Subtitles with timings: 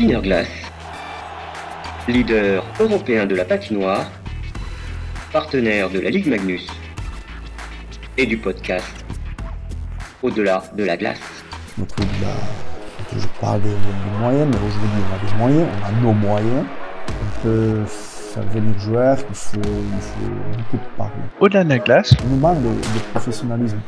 [0.00, 0.48] Glass,
[2.08, 4.10] leader européen de la patinoire,
[5.32, 6.66] partenaire de la Ligue Magnus
[8.18, 9.04] et du podcast
[10.20, 11.20] Au-delà de la glace.
[11.78, 11.94] Notre
[13.16, 13.68] je parle des,
[14.18, 16.64] moyens, mais aujourd'hui on a des moyens, on a nos moyens.
[17.08, 21.12] On peut faire venir joueurs, il faut, il faut beaucoup parler.
[21.38, 23.78] Au-delà de la glace On nous manque de, professionnalisme.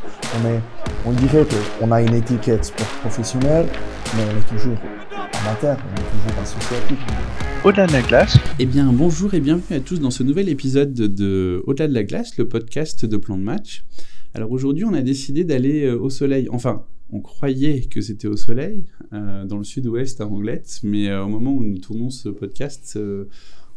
[0.41, 0.61] On, est,
[1.04, 1.45] on dirait
[1.80, 3.66] qu'on a une étiquette sport professionnel,
[4.14, 4.77] mais on est toujours
[5.46, 6.98] amateur, on est toujours associatif.
[7.64, 10.92] Au-delà de la glace Eh bien, bonjour et bienvenue à tous dans ce nouvel épisode
[10.92, 13.84] de Au-delà de la glace, le podcast de plan de match.
[14.34, 16.48] Alors aujourd'hui, on a décidé d'aller euh, au soleil.
[16.50, 21.24] Enfin, on croyait que c'était au soleil, euh, dans le sud-ouest à Anglette, mais euh,
[21.24, 22.98] au moment où nous tournons ce podcast,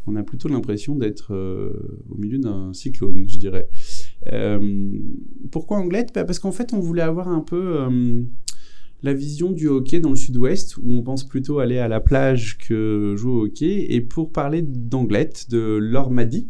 [0.07, 1.35] on a plutôt l'impression d'être
[2.09, 3.69] au milieu d'un cyclone, je dirais.
[5.51, 6.15] pourquoi Anglette?
[6.15, 7.85] Bah, Parce qu'en fait, on voulait avoir un peu
[9.01, 12.57] la vision du hockey dans le sud-ouest, où on pense plutôt aller à la plage
[12.57, 13.93] que jouer au hockey.
[13.93, 16.49] Et pour parler d'Anglette, de l'Ormadi,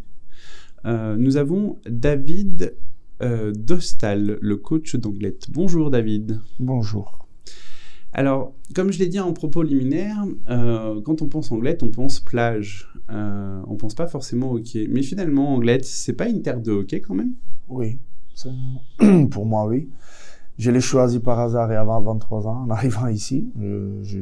[0.86, 2.76] euh, nous avons David
[3.22, 5.48] euh, Dostal, le coach d'Anglette.
[5.52, 6.40] Bonjour David.
[6.60, 7.28] Bonjour.
[8.14, 12.20] Alors, comme je l'ai dit en propos liminaire, euh, quand on pense Anglette, on pense
[12.20, 12.92] plage.
[13.12, 14.88] On pense pas forcément hockey.
[14.90, 17.34] Mais finalement, Anglette, c'est pas une terre de hockey quand même?
[17.68, 18.00] Oui,
[19.32, 19.90] pour moi oui.
[20.60, 23.50] Je l'ai choisi par hasard et avant 23 ans, en arrivant ici.
[23.58, 24.20] Je,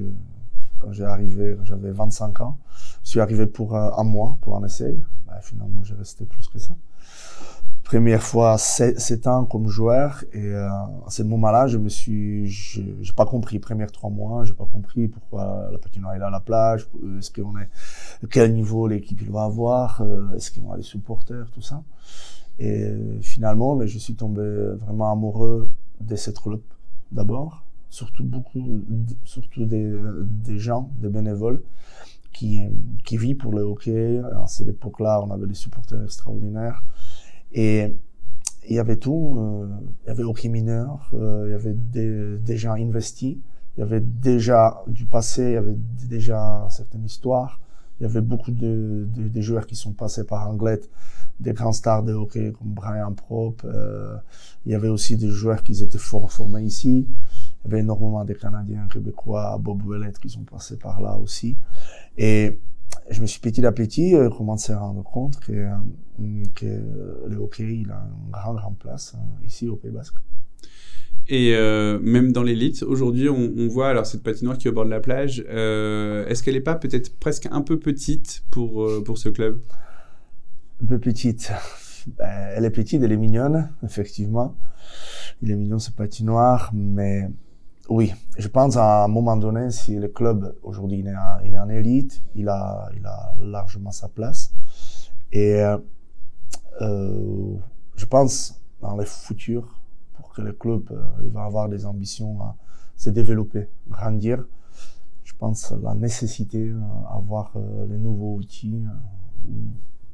[0.80, 2.58] quand j'ai arrivé, j'avais 25 ans.
[3.04, 4.96] Je suis arrivé pour euh, un mois, pour un essai.
[5.26, 6.76] Ben, finalement, j'ai resté plus que ça.
[7.84, 10.24] Première fois, 7 ans comme joueur.
[10.32, 10.70] Et euh,
[11.08, 13.58] à ce moment-là, je me suis, j'ai pas compris.
[13.58, 16.88] Première trois mois, j'ai pas compris pourquoi la patinoire est là à la plage.
[17.18, 17.68] Est-ce qu'on est,
[18.30, 21.82] quel niveau l'équipe va avoir, euh, est-ce vont avoir des supporters, tout ça.
[22.60, 22.92] Et
[23.22, 24.44] finalement, mais ben, je suis tombé
[24.76, 25.68] vraiment amoureux
[26.02, 26.38] de cette
[27.12, 28.84] d'abord, surtout beaucoup,
[29.24, 31.62] surtout des, des, gens, des bénévoles
[32.34, 32.62] qui,
[33.06, 34.20] qui vivent pour le hockey.
[34.20, 36.84] À cette époque-là, on avait des supporters extraordinaires.
[37.54, 37.96] Et
[38.70, 39.36] il y avait tout.
[39.38, 39.68] Euh,
[40.04, 43.38] il y avait hockey mineur, euh, il y avait des, des, gens investis,
[43.76, 45.78] il y avait déjà du passé, il y avait
[46.10, 47.60] déjà certaines histoires.
[48.00, 50.90] Il y avait beaucoup de, de, de joueurs qui sont passés par Anglette
[51.40, 53.62] des grands stars de hockey comme Brian Prop.
[53.66, 54.18] Euh,
[54.66, 57.08] il y avait aussi des joueurs qui étaient fort formés ici.
[57.10, 61.58] Il y avait énormément de Canadiens, Québécois, Bob Ouellet qui sont passés par là aussi.
[62.18, 62.60] Et
[63.10, 66.66] je me suis petit à petit euh, commencé à rendre compte que, euh, que
[67.28, 70.18] le hockey il a une grande, grande place euh, ici au Pays Basque.
[71.30, 74.74] Et euh, même dans l'élite, aujourd'hui, on, on, voit alors cette patinoire qui est au
[74.74, 75.44] bord de la plage.
[75.50, 79.60] Euh, Est-ce qu'elle n'est pas peut-être presque un peu petite pour, euh, pour ce club?
[80.82, 81.52] Un peu petite.
[82.18, 84.56] Ben, elle est petite, elle est mignonne, effectivement.
[85.42, 87.30] Il est mignon ce patinoire, mais
[87.90, 92.24] oui, je pense à un moment donné, si le club aujourd'hui il est, en, élite,
[92.36, 94.54] il a, il a largement sa place.
[95.34, 95.62] Et
[96.82, 97.56] euh,
[97.98, 99.77] je pense dans le futur,
[100.38, 102.56] que le club euh, il va avoir des ambitions à
[102.96, 104.46] se développer, grandir,
[105.24, 109.52] je pense la nécessité d'avoir euh, les nouveaux outils euh,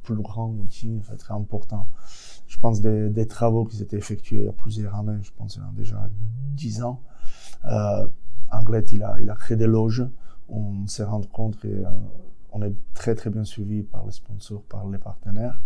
[0.02, 1.88] plus grand outil, en fait, très important.
[2.46, 6.08] Je pense des, travaux qui étaient effectués il y a plusieurs années, je pense déjà
[6.54, 7.00] dix ans.
[7.64, 8.06] Euh,
[8.52, 10.06] Anglette, il a, créé des loges.
[10.48, 14.86] On s'est rendu compte qu'on euh, est très très bien suivi par les sponsors, par
[14.86, 15.58] les partenaires.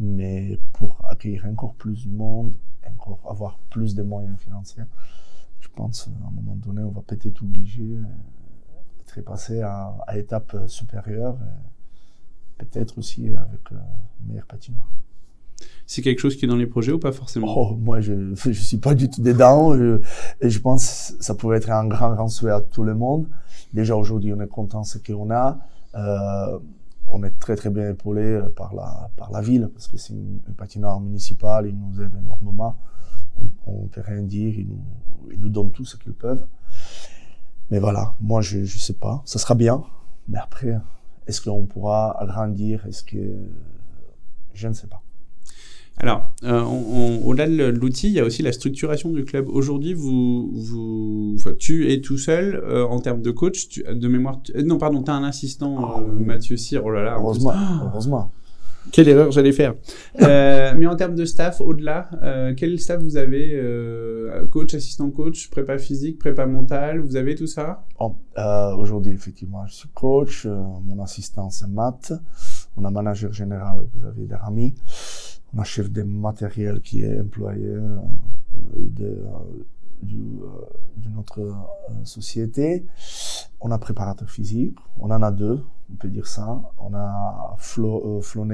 [0.00, 2.54] Mais pour accueillir encore plus du monde,
[2.86, 4.82] encore avoir plus de moyens financiers,
[5.60, 7.98] je pense à un moment donné, on va peut-être obliger
[8.98, 11.36] d'être passé à, à étape supérieure.
[11.40, 11.70] Et,
[12.64, 13.78] peut-être aussi avec le
[14.26, 14.88] meilleur patinoire.
[15.86, 17.52] C'est quelque chose qui est dans les projets ou pas forcément?
[17.56, 18.12] Oh, Moi, je
[18.46, 19.76] ne suis pas du tout dedans.
[19.76, 20.00] Je,
[20.40, 23.26] et je pense que ça pourrait être un grand, grand souhait à tout le monde.
[23.72, 25.58] Déjà, aujourd'hui, on est content de ce qu'on a.
[25.94, 26.58] Euh,
[27.10, 30.40] on est très, très bien épaulé par la, par la ville, parce que c'est une,
[30.46, 32.76] une patinoire municipale, ils nous aident énormément.
[33.66, 34.84] On ne peut rien dire, ils nous,
[35.32, 36.46] ils nous donnent tout ce qu'ils peuvent.
[37.70, 39.22] Mais voilà, moi, je ne sais pas.
[39.24, 39.82] Ça sera bien,
[40.28, 40.78] mais après,
[41.26, 42.86] est-ce qu'on pourra agrandir?
[42.86, 43.48] Est-ce que
[44.52, 45.02] je ne sais pas.
[45.96, 46.62] Alors, euh,
[47.24, 49.48] au-delà de l'outil, il y a aussi la structuration du club.
[49.48, 54.08] Aujourd'hui, vous, vous, enfin, tu es tout seul euh, en termes de coach, tu, de
[54.08, 54.40] mémoire.
[54.42, 56.84] Tu, non, pardon, tu as un assistant, oh, Mathieu Cyr.
[56.84, 57.16] Oh là là.
[57.18, 57.52] Heureusement.
[57.84, 58.30] heureusement.
[58.92, 59.74] Quelle erreur j'allais faire.
[60.22, 65.10] euh, mais en termes de staff, au-delà, euh, quel staff vous avez euh, Coach, assistant
[65.10, 67.84] coach, prépa physique, prépa mentale, vous avez tout ça?
[68.38, 70.46] Euh, Aujourd'hui, effectivement, je suis coach.
[70.46, 72.12] Euh, mon assistant, c'est Matt.
[72.76, 74.74] On a manager général, Xavier Derami.
[75.56, 77.76] On chef des matériels qui est employé
[78.76, 79.24] de,
[80.02, 81.54] de notre
[82.04, 82.86] société.
[83.60, 85.62] On a préparateur physique, on en a deux,
[85.92, 86.62] on peut dire ça.
[86.78, 88.46] On a Flo, Flo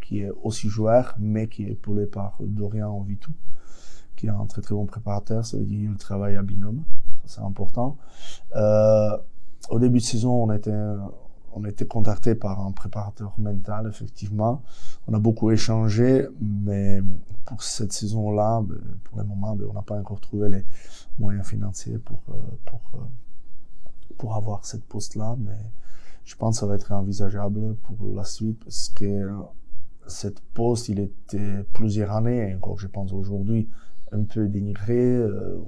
[0.00, 3.32] qui est aussi joueur, mais qui est épaulé par Dorian Vitou,
[4.16, 5.44] qui est un très très bon préparateur.
[5.44, 6.82] Ça veut dire qu'il travaille à binôme,
[7.24, 7.96] ça c'est important.
[8.56, 9.16] Euh,
[9.70, 10.72] au début de saison, on été,
[11.54, 14.62] on a été contacté par un préparateur mental, effectivement.
[15.08, 17.00] On a beaucoup échangé, mais
[17.44, 20.64] pour cette saison-là, ben, pour le moment, ben, on n'a pas encore trouvé les
[21.18, 22.34] moyens financiers pour, euh,
[22.64, 23.04] pour, euh,
[24.18, 25.58] pour avoir cette poste-là, mais
[26.24, 29.30] je pense que ça va être envisageable pour la suite parce que
[30.06, 33.68] cette poste, il était plusieurs années, encore je pense aujourd'hui,
[34.12, 35.58] un peu dénigré, euh,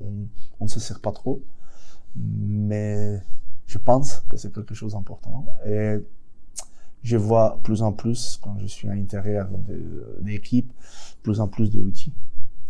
[0.61, 1.43] on ne se sert pas trop,
[2.17, 3.23] mais
[3.67, 5.47] je pense que c'est quelque chose d'important.
[5.67, 5.97] Et
[7.03, 9.49] je vois plus en plus, quand je suis à l'intérieur
[10.21, 10.73] d'équipes,
[11.23, 12.13] plus en plus d'outils,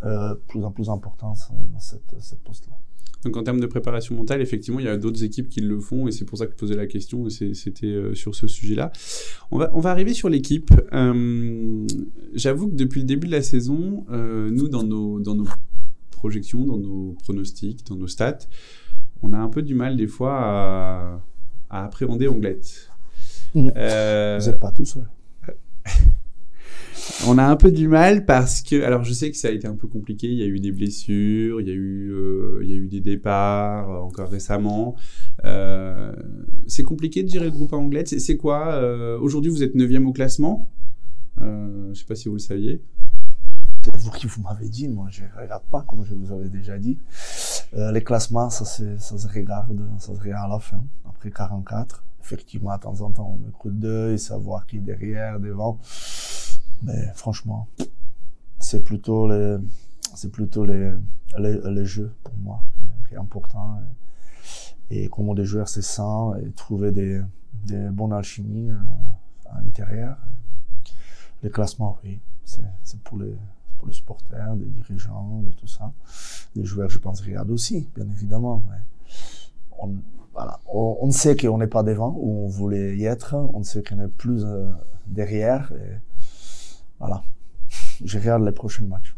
[0.05, 2.77] euh, plus en plus d'importance dans cette, cette poste-là.
[3.25, 6.07] Donc en termes de préparation mentale, effectivement, il y a d'autres équipes qui le font
[6.07, 7.29] et c'est pour ça que je posais la question.
[7.31, 8.93] C'était euh, sur ce sujet-là.
[9.51, 10.71] On va, on va arriver sur l'équipe.
[10.93, 11.87] Euh,
[12.35, 15.47] J'avoue que depuis le début de la saison, euh, nous, dans nos, dans nos
[16.11, 18.39] projections, dans nos pronostics, dans nos stats,
[19.25, 21.21] on a un peu du mal des fois à,
[21.71, 22.91] à appréhender Anglette.
[23.55, 23.71] Mmh.
[23.77, 25.09] Euh, Vous n'êtes pas tout seul.
[27.27, 29.67] on a un peu du mal parce que, alors je sais que ça a été
[29.67, 30.27] un peu compliqué.
[30.29, 32.89] Il y a eu des blessures, il y a eu, euh, il y a eu
[32.89, 34.97] des départs euh, encore récemment.
[35.45, 36.13] Euh,
[36.67, 38.05] c'est compliqué de gérer le groupe anglais.
[38.05, 38.81] C'est quoi
[39.21, 40.71] Aujourd'hui, vous êtes 9 au classement?
[41.41, 42.81] je ne sais pas si vous le saviez.
[43.85, 46.49] C'est vous qui vous m'avez dit, moi je ne regarde pas comme je vous avais
[46.49, 46.99] déjà dit.
[47.75, 52.05] Les classements, ça, se regarde, ça se regarde à la fin, après 44.
[52.21, 55.79] Effectivement, de temps en temps, on me coup d'œil, savoir qui est derrière, devant.
[56.83, 57.69] Mais franchement,
[58.59, 59.59] c'est plutôt les,
[60.15, 60.93] c'est plutôt les,
[61.39, 62.63] les, jeux pour moi
[63.09, 63.81] qui est important.
[64.91, 67.21] Et, comment des joueurs se sentent et trouver des,
[67.65, 68.77] des bonnes alchimies euh,
[69.51, 70.17] à, l'intérieur.
[71.43, 73.35] Les classements, oui, c'est pour les,
[73.85, 75.93] pour les supporters, des dirigeants, de tout ça.
[76.57, 78.63] Les joueurs, je pense, regardent aussi, bien évidemment.
[79.79, 79.97] on,
[80.33, 80.59] voilà.
[80.73, 84.09] on, sait qu'on n'est pas devant où on voulait y être, on sait qu'on est
[84.09, 84.71] plus euh,
[85.07, 85.71] derrière.
[86.99, 87.23] Voilà.
[88.03, 89.15] Je regarde les prochains matchs.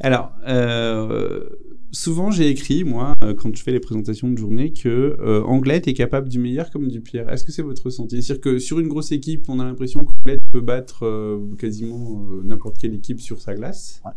[0.00, 1.48] Alors, euh,
[1.90, 5.94] souvent j'ai écrit, moi, euh, quand je fais les présentations de journée, que euh, est
[5.94, 7.28] capable du meilleur comme du pire.
[7.28, 8.22] Est-ce que c'est votre ressenti?
[8.22, 12.94] C'est-à-dire que sur une grosse équipe, on a l'impression qu'Anglette peut battre quasiment n'importe quelle
[12.94, 14.00] équipe sur sa glace.
[14.04, 14.12] Ouais.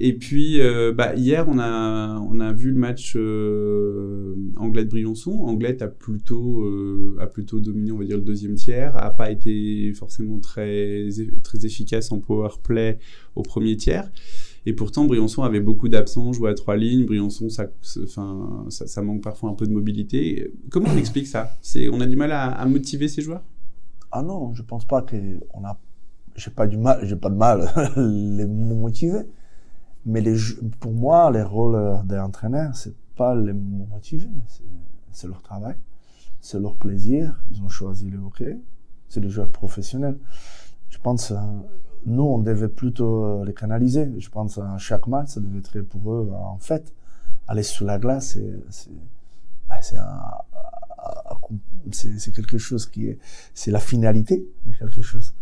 [0.00, 5.32] Et puis, euh, bah, hier, on a, on a vu le match euh, Anglette-Briançon.
[5.42, 9.32] Anglette a plutôt, euh, a plutôt dominé, on va dire, le deuxième tiers, a pas
[9.32, 11.08] été forcément très,
[11.42, 13.00] très efficace en power play
[13.34, 14.08] au premier tiers.
[14.66, 17.04] Et pourtant, Briançon avait beaucoup d'absents, jouait à trois lignes.
[17.04, 18.22] Briançon, ça, ça,
[18.68, 20.52] ça, manque parfois un peu de mobilité.
[20.70, 21.58] Comment on explique ça?
[21.90, 23.42] On a du mal à, à, motiver ces joueurs?
[24.12, 25.78] Ah non, je pense pas qu'on a.
[26.36, 29.26] J'ai pas du mal, j'ai pas de mal les motiver
[30.08, 30.36] mais les,
[30.80, 34.28] pour moi, les rôles des entraîneurs, c'est pas les motiver,
[35.12, 35.76] c'est leur travail,
[36.40, 37.38] c'est leur plaisir.
[37.50, 38.58] Ils ont choisi le hockey,
[39.08, 40.18] c'est des joueurs professionnels.
[40.88, 41.36] Je pense, euh,
[42.06, 44.10] nous, on devait plutôt euh, les canaliser.
[44.18, 46.94] Je pense à chaque match, ça devait être pour eux, en fait,
[47.46, 48.38] aller sous la glace,
[48.70, 48.90] c'est
[52.34, 53.18] quelque chose qui est,
[53.54, 55.34] c'est la finalité de quelque chose.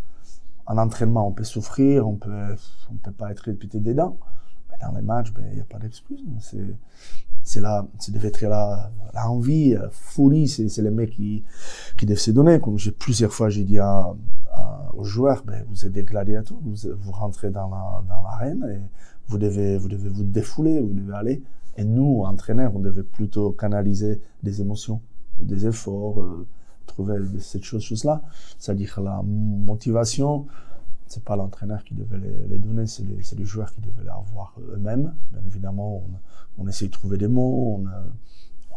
[0.67, 2.57] En entraînement, on peut souffrir, on peut,
[2.91, 4.19] on peut pas être répété dedans
[4.81, 6.21] dans les matchs, ben, il n'y a pas d'excuse.
[6.41, 6.77] C'est,
[7.43, 11.45] c'est là, c'est devait être la, l'envie, la folie, c'est, c'est les mecs qui,
[11.97, 12.61] qui doivent se donner.
[12.61, 14.15] Comme j'ai plusieurs fois, j'ai dit à,
[14.95, 18.81] aux joueurs, ben, vous êtes des gladiateurs, vous, vous rentrez dans la, dans l'arène et
[19.29, 21.43] vous devez, vous devez vous défouler, vous devez aller.
[21.77, 25.03] Et nous, entraîneurs, on devait plutôt canaliser des émotions,
[25.41, 26.47] des efforts, euh,
[26.87, 28.23] trouver cette chose, chose-là.
[28.59, 30.47] C'est-à-dire la motivation,
[31.07, 34.55] c'est pas l'entraîneur qui devait les, donner, c'est les, les, joueurs qui devaient les avoir
[34.73, 35.15] eux-mêmes.
[35.33, 36.05] Bien évidemment,
[36.59, 37.87] on, on, essaie de trouver des mots, on,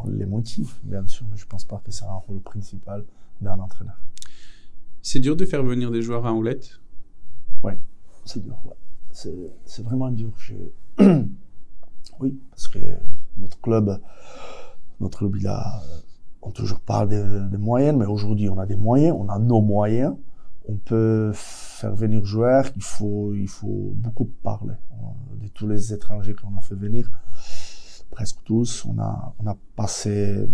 [0.03, 3.03] on, les motive, bien sûr, mais je pense pas que c'est un rôle principal
[3.41, 3.97] d'un entraîneur.
[5.01, 6.79] C'est dur de faire venir des joueurs à Anglette?
[7.63, 7.73] Oui,
[8.25, 8.57] c'est dur.
[8.65, 8.75] Ouais.
[9.11, 10.31] C'est vraiment dur.
[12.19, 12.79] oui, parce que
[13.37, 13.99] notre club,
[14.99, 15.81] notre club, il a,
[16.41, 19.61] on toujours parle des, des moyennes, mais aujourd'hui, on a des moyens, on a nos
[19.61, 20.15] moyens.
[20.67, 24.75] On peut faire venir joueurs, il faut, il faut beaucoup parler.
[25.41, 27.09] De tous les étrangers qu'on a fait venir,
[28.11, 30.47] presque tous, on a, on a passé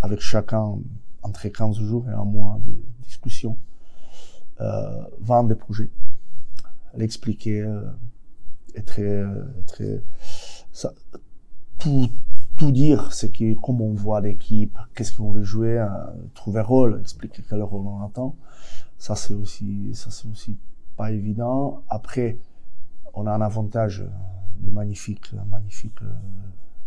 [0.00, 0.78] avec chacun
[1.22, 2.72] entre 15 jours et un mois de
[3.04, 3.58] discussion,
[4.60, 5.90] euh, vendre des projets,
[6.94, 7.82] l'expliquer, euh,
[8.86, 9.22] très,
[9.66, 10.02] très,
[10.72, 10.92] ça,
[11.78, 12.08] tout,
[12.60, 15.88] tout dire, c'est que comment on voit l'équipe, qu'est-ce qu'on veut jouer, euh,
[16.34, 18.36] trouver rôle, expliquer quel rôle on attend.
[18.98, 20.58] Ça c'est aussi, ça c'est aussi
[20.94, 21.82] pas évident.
[21.88, 22.36] Après,
[23.14, 24.04] on a un avantage
[24.58, 26.12] de magnifique, magnifique euh,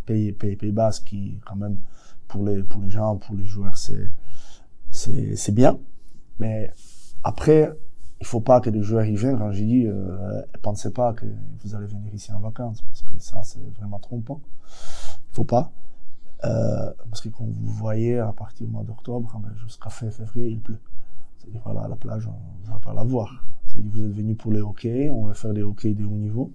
[0.06, 1.80] pays, pays, pays bas qui quand même
[2.28, 4.12] pour les pour les gens, pour les joueurs, c'est
[4.92, 5.80] c'est c'est bien.
[6.38, 6.72] Mais
[7.24, 7.72] après,
[8.22, 11.26] il faut pas que les joueurs y viennent quand j'ai dit euh, pensez pas que
[11.64, 14.40] vous allez venir ici en vacances parce que ça c'est vraiment trompant.
[15.34, 15.72] Faut pas.
[16.46, 20.10] Euh, parce que quand vous voyez à partir du mois d'octobre ah ben, jusqu'à fin
[20.12, 20.80] février il pleut.
[21.38, 23.46] C'est-à-dire voilà la plage on va pas la voir.
[23.66, 26.52] C'est-à-dire vous êtes venu pour les hockey, on va faire des hockey de haut niveau.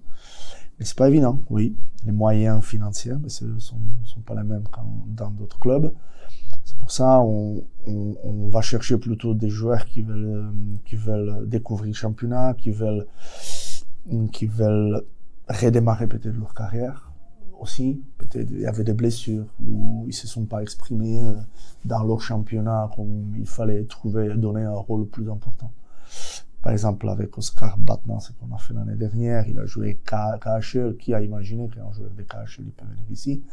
[0.77, 1.75] Mais c'est pas évident, oui.
[2.05, 4.63] Les moyens financiers ne sont, sont pas les mêmes
[5.07, 5.91] dans d'autres clubs.
[6.63, 7.63] C'est pour ça on,
[8.49, 10.51] va chercher plutôt des joueurs qui veulent,
[10.85, 13.07] qui veulent découvrir le championnat, qui veulent,
[14.31, 15.03] qui veulent
[15.49, 17.08] redémarrer peut-être leur carrière
[17.59, 18.01] aussi.
[18.17, 21.33] Peut-être il y avait des blessures ou ils se sont pas exprimés euh,
[21.85, 25.71] dans leur championnat comme il fallait trouver, donner un rôle plus important.
[26.61, 30.97] Par exemple, avec Oscar Batman, ce qu'on a fait l'année dernière, il a joué KHL.
[30.97, 33.43] Qui a imaginé qu'un joueur de KHL il peut venir ici?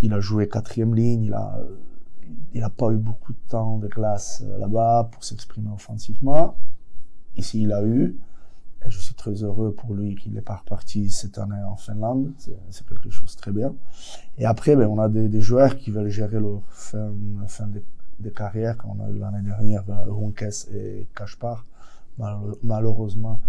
[0.00, 1.58] Il a joué quatrième ligne, il a,
[2.54, 6.56] il n'a pas eu beaucoup de temps de classe euh, là-bas pour s'exprimer offensivement.
[7.36, 8.16] Ici, il a eu.
[8.86, 12.32] Je suis très heureux pour lui qu'il pas reparti cette année en Finlande.
[12.70, 13.74] C'est quelque chose de très bien.
[14.38, 17.12] Et après, ben, on a des, joueurs qui veulent gérer leur fin,
[17.46, 17.82] fin de,
[18.20, 21.64] de carrière, on a eu l'année dernière, Ronkes et Kashpar
[22.62, 23.40] malheureusement,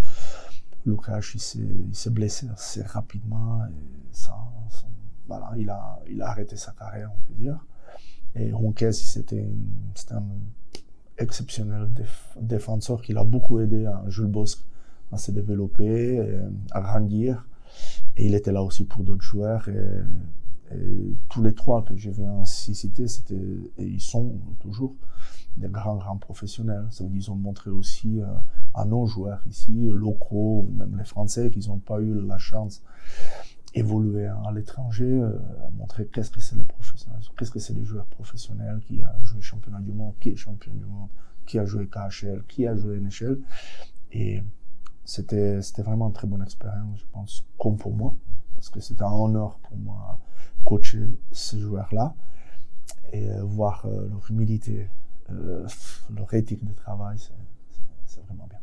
[0.86, 3.66] Lukash, il s'est blessé assez rapidement.
[3.66, 3.72] Et
[4.12, 4.36] ça,
[5.28, 7.58] voilà, il a, il a arrêté sa carrière, on peut dire.
[8.36, 9.50] Et Ronquez, c'était
[10.12, 10.24] un
[11.18, 11.90] exceptionnel
[12.40, 14.64] défenseur qui l'a beaucoup aidé à Jules Bosque
[15.12, 16.20] à se développer,
[16.72, 17.48] à grandir.
[18.18, 19.68] Et il était là aussi pour d'autres joueurs.
[19.70, 20.02] Et,
[21.30, 23.34] tous les trois que je viens citer, c'était,
[23.80, 24.96] et ils sont toujours
[25.58, 26.86] des grands, grands professionnels.
[26.92, 28.26] Ça veut dire qu'ils ont montré aussi euh,
[28.74, 32.84] à nos joueurs ici, locaux, ou même les Français, qu'ils n'ont pas eu la chance
[33.74, 35.32] d'évoluer à l'étranger, euh,
[35.78, 39.42] montrer qu'est-ce que c'est les professionnels, qu'est-ce que c'est les joueurs professionnels qui a joué
[39.42, 41.10] championnat du monde, qui est champion du monde,
[41.46, 43.40] qui a joué KHL, qui a joué NHL.
[44.12, 44.42] Et
[45.10, 48.16] c'était, c'était vraiment une très bonne expérience, je pense, comme pour moi,
[48.54, 50.20] parce que c'était un honneur pour moi
[50.64, 52.14] coacher ces joueurs-là
[53.12, 54.88] et euh, voir leur humilité,
[55.32, 55.66] euh,
[56.16, 57.18] leur éthique de travail,
[58.06, 58.60] c'est vraiment bien.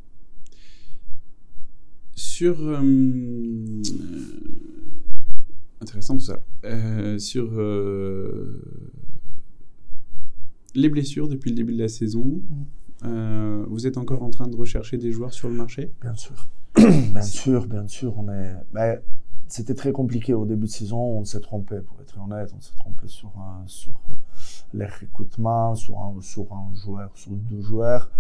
[2.15, 2.57] Sur.
[2.61, 3.83] Euh,
[5.81, 6.41] intéressant tout ça.
[6.65, 7.51] Euh, sur
[10.77, 12.41] les blessures depuis le début de la saison,
[13.03, 13.65] mm.
[13.69, 16.49] vous êtes encore en train de rechercher des joueurs sur le marché Bien sûr.
[16.77, 18.15] bien sûr, bien sûr.
[18.31, 18.57] Est.
[18.73, 19.01] Mais
[19.49, 20.99] c'était très compliqué au début de saison.
[20.99, 22.53] On s'est trompé, pour être honnête.
[22.57, 23.33] On s'est trompé sur,
[23.67, 23.95] sur
[24.75, 28.11] les recrutements sur un, sur un joueur, sur deux joueurs.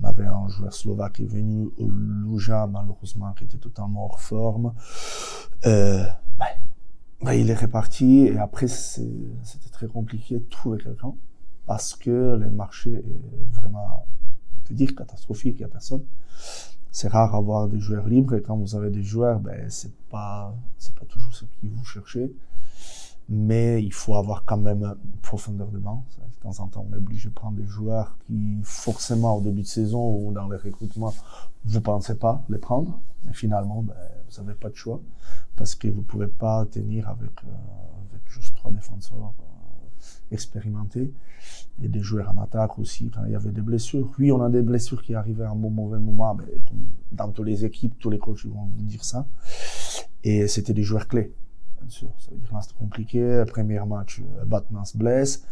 [0.00, 4.74] On avait un joueur slovaque qui est venu, Luja, malheureusement, qui était totalement hors forme.
[5.66, 6.04] Euh,
[6.38, 6.46] ben,
[7.20, 11.14] ben, il est reparti et après, c'était très compliqué de trouver quelqu'un
[11.68, 14.06] parce que le marché est vraiment,
[14.56, 16.02] on peut dire, catastrophique, il n'y a personne.
[16.90, 20.52] C'est rare d'avoir des joueurs libres et quand vous avez des joueurs, ben, c'est pas,
[20.78, 22.34] c'est pas toujours ce que vous cherchez
[23.28, 26.04] mais il faut avoir quand même une profondeur de banc.
[26.18, 29.62] De temps en temps, on est obligé de prendre des joueurs qui, forcément, au début
[29.62, 31.12] de saison ou dans les recrutements,
[31.64, 33.94] vous ne pensez pas les prendre, mais finalement, ben,
[34.30, 35.00] vous n'avez pas de choix
[35.56, 39.47] parce que vous ne pouvez pas tenir avec, euh, juste trois défenseurs euh,
[40.30, 41.12] expérimentés
[41.82, 44.10] et des joueurs en attaque aussi quand il y avait des blessures.
[44.18, 46.44] Oui, on a des blessures qui arrivaient à un bon mauvais moment, mais
[47.12, 49.26] dans toutes les équipes, tous les coachs vont vous dire ça.
[50.24, 51.32] Et c'était des joueurs clés
[51.80, 52.08] bien sûr.
[52.18, 53.44] Ça veut dire que c'est compliqué.
[53.46, 55.44] Premier match, euh, Batman se blesse.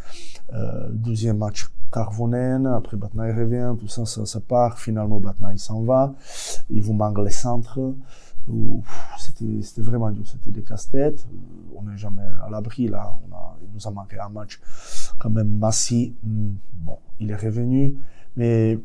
[0.52, 2.66] Euh, deuxième match, Carvonen.
[2.66, 3.75] Après, Batman revient.
[3.78, 4.78] Tout ça, ça, ça part.
[4.78, 6.14] Finalement, Batman, il s'en va.
[6.71, 7.95] Il vous manque les centres.
[9.19, 10.26] C'était vraiment dur.
[10.26, 11.26] C'était des casse-têtes.
[11.75, 12.88] On n'est jamais à l'abri.
[12.88, 14.61] Là, on a, il nous a manqué un match
[15.19, 16.12] quand même massif.
[16.23, 17.97] Hmm, bon, il est revenu.
[18.37, 18.79] Mais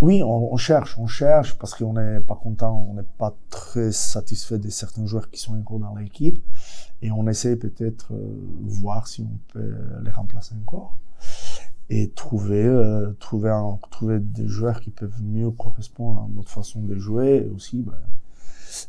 [0.00, 3.92] oui, on, on, cherche, on cherche parce qu'on n'est pas content, on n'est pas très
[3.92, 6.40] satisfait de certains joueurs qui sont encore dans l'équipe
[7.02, 10.96] et on essaie peut-être euh, voir si on peut les remplacer encore
[11.88, 13.56] et trouver euh, trouver
[13.90, 17.92] trouver des joueurs qui peuvent mieux correspondre à notre façon de jouer aussi ben,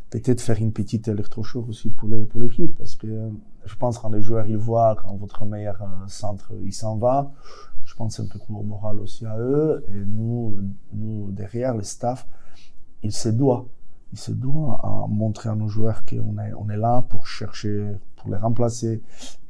[0.09, 3.29] peut-être faire une petite électrochoc aussi pour l'équipe parce que euh,
[3.65, 7.31] je pense quand les joueurs ils voient quand votre meilleur euh, centre il s'en va
[7.85, 9.85] je pense un peu pour moral aussi à eux.
[9.89, 10.57] Et nous,
[10.93, 12.27] nous derrière, le staff,
[13.03, 13.67] il se doit
[14.11, 17.93] il se doit à montrer à nos joueurs qu'on est, on est là pour chercher,
[18.15, 19.01] pour les remplacer,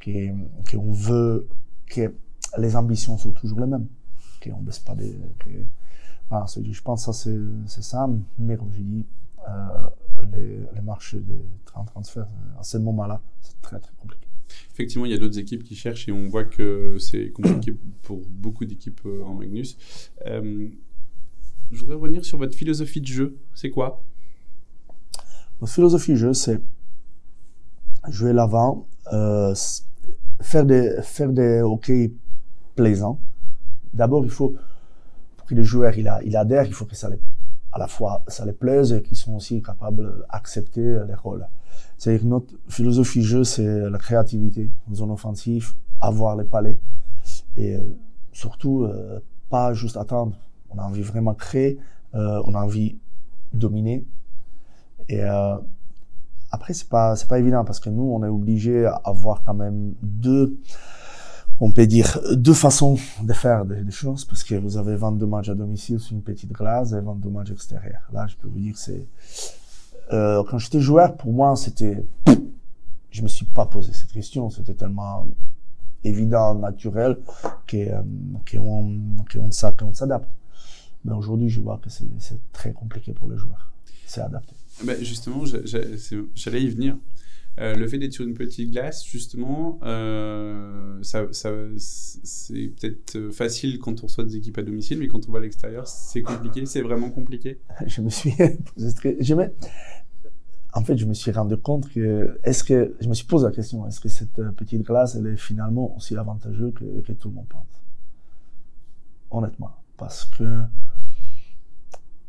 [0.02, 1.46] qu'on veut,
[1.86, 2.14] que
[2.56, 3.86] les ambitions sont toujours les mêmes,
[4.42, 5.18] qu'on baisse pas des,
[6.30, 7.30] voilà, je pense que ça
[7.66, 9.33] c'est ça, mais comme dit, euh,
[10.32, 11.44] les, les, marchés des
[11.86, 14.26] transferts à ce moment-là, c'est très très compliqué.
[14.72, 18.22] Effectivement, il y a d'autres équipes qui cherchent et on voit que c'est compliqué pour
[18.28, 19.76] beaucoup d'équipes euh, en Magnus.
[20.26, 20.68] Euh,
[21.70, 23.36] je voudrais revenir sur votre philosophie de jeu.
[23.54, 24.02] C'est quoi?
[25.60, 26.60] Notre philosophie de jeu, c'est
[28.08, 29.54] jouer l'avant, euh,
[30.40, 32.12] faire des faire des hockey
[32.74, 33.20] plaisants.
[33.92, 34.54] D'abord, il faut
[35.36, 37.18] pour que les joueurs il, a, il faut que ça les,
[37.74, 41.46] à la fois ça les plaise et qu'ils sont aussi capables d'accepter les rôles.
[41.98, 46.78] C'est-à-dire que notre philosophie de jeu, c'est la créativité en zone offensive, avoir les palais
[47.56, 47.96] et euh,
[48.32, 50.36] surtout euh, pas juste attendre.
[50.70, 51.78] On a envie vraiment créer,
[52.14, 52.98] euh, on a envie
[53.52, 54.04] dominer.
[55.08, 55.22] Et
[56.50, 59.94] après, c'est pas pas évident parce que nous, on est obligé à avoir quand même
[60.02, 60.58] deux,
[61.60, 65.48] on peut dire deux façons de faire des, choses parce que vous avez 22 matchs
[65.50, 68.08] à domicile sur une petite glace et 22 matchs extérieurs.
[68.12, 69.06] Là, je peux vous dire c'est
[70.12, 72.04] euh, quand j'étais joueur, pour moi, c'était,
[73.10, 74.50] je me suis pas posé cette question.
[74.50, 75.26] C'était tellement
[76.02, 77.18] évident, naturel,
[77.70, 78.04] qu'on
[79.32, 79.50] qu'on
[79.92, 80.28] s'adapte.
[81.04, 83.70] Mais aujourd'hui, je vois que c'est très compliqué pour les joueurs.
[84.06, 84.54] C'est adapté.
[84.84, 86.96] Ben justement, j'allais y venir.
[87.60, 91.26] Euh, le fait d'être sur une petite glace, justement, euh, ça,
[91.76, 95.42] c'est peut-être facile quand on reçoit des équipes à domicile, mais quand on va à
[95.42, 97.60] l'extérieur, c'est compliqué, c'est vraiment compliqué.
[97.86, 98.32] Je me suis
[98.76, 99.34] je.
[100.76, 103.52] En fait, je me suis rendu compte que, est-ce que, je me suis posé la
[103.52, 107.46] question, est-ce que cette petite glace, elle est finalement aussi avantageuse que, tout le monde
[107.48, 107.80] pense?
[109.30, 109.70] Honnêtement.
[109.96, 110.62] Parce que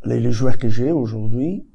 [0.05, 1.65] les, joueurs que j'ai aujourd'hui,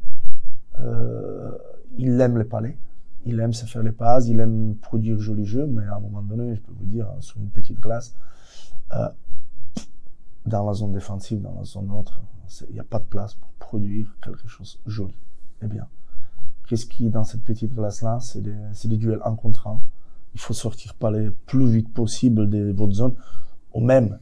[0.78, 1.50] euh,
[1.98, 2.78] ils aiment les palais
[3.24, 6.22] il aime se faire les passes, il aime produire jolis jeux, mais à un moment
[6.22, 8.14] donné, je peux vous dire, sur une petite glace,
[8.94, 9.08] euh,
[10.46, 12.20] dans la zone défensive, dans la zone autre,
[12.68, 15.16] il n'y a pas de place pour produire quelque chose de joli
[15.62, 15.86] et bien.
[16.66, 19.80] Qu'est-ce qui dans cette petite glace-là C'est des, des, duels en contre un.
[20.34, 23.14] Il faut sortir par les plus vite possible de votre zone,
[23.74, 24.18] ou même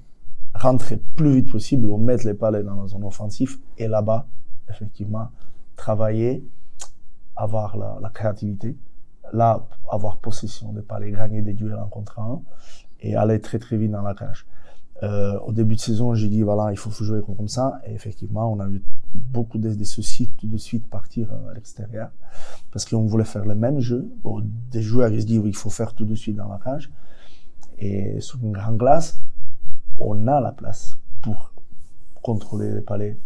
[0.54, 4.26] rentrer plus vite possible, ou mettre les palais dans la zone offensive, et là-bas,
[4.68, 5.28] effectivement,
[5.76, 6.44] travailler,
[7.38, 8.76] avoir la, créativité,
[9.32, 12.42] là, avoir possession de pas gagner des duels en contre un
[13.00, 14.46] et aller très très vite dans la cage.
[15.04, 17.80] Euh, au début de saison, j'ai dit voilà, il faut jouer comme ça.
[17.86, 18.82] Et effectivement, on a eu
[19.14, 22.10] beaucoup de, soucis tout de suite partir à l'extérieur
[22.72, 24.10] parce qu'on voulait faire le même jeu.
[24.72, 26.90] Des joueurs ils se disent oui, il faut faire tout de suite dans la cage.
[27.78, 29.20] Et sur une grande glace,
[30.00, 31.52] on a la place pour
[32.22, 33.18] contrôler les palais,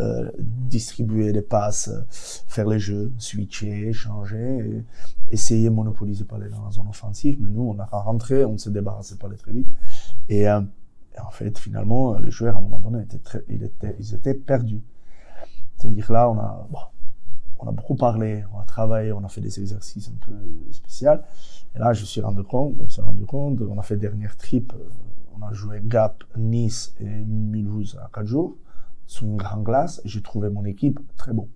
[0.00, 4.82] euh, distribuer les passes, euh, faire les jeux, switcher, changer,
[5.30, 7.36] essayer de monopoliser par les dans la zone offensive.
[7.40, 9.68] Mais nous, on a rentré, on s'est débarrassé par les très vite.
[10.28, 10.62] Et, euh,
[11.14, 14.14] et, en fait, finalement, les joueurs, à un moment donné, étaient très, ils, étaient, ils
[14.14, 14.80] étaient perdus.
[15.76, 16.68] C'est-à-dire là, on a,
[17.58, 20.32] on a beaucoup parlé, on a travaillé, on a fait des exercices un peu
[20.72, 21.18] spéciaux.
[21.74, 24.72] Et là, je suis rendu compte, on s'est rendu compte, on a fait dernière trip,
[25.36, 28.56] on a joué Gap, Nice et Mulhouse à quatre jours
[29.10, 31.48] sur une grande glace, j'ai trouvé mon équipe très bon.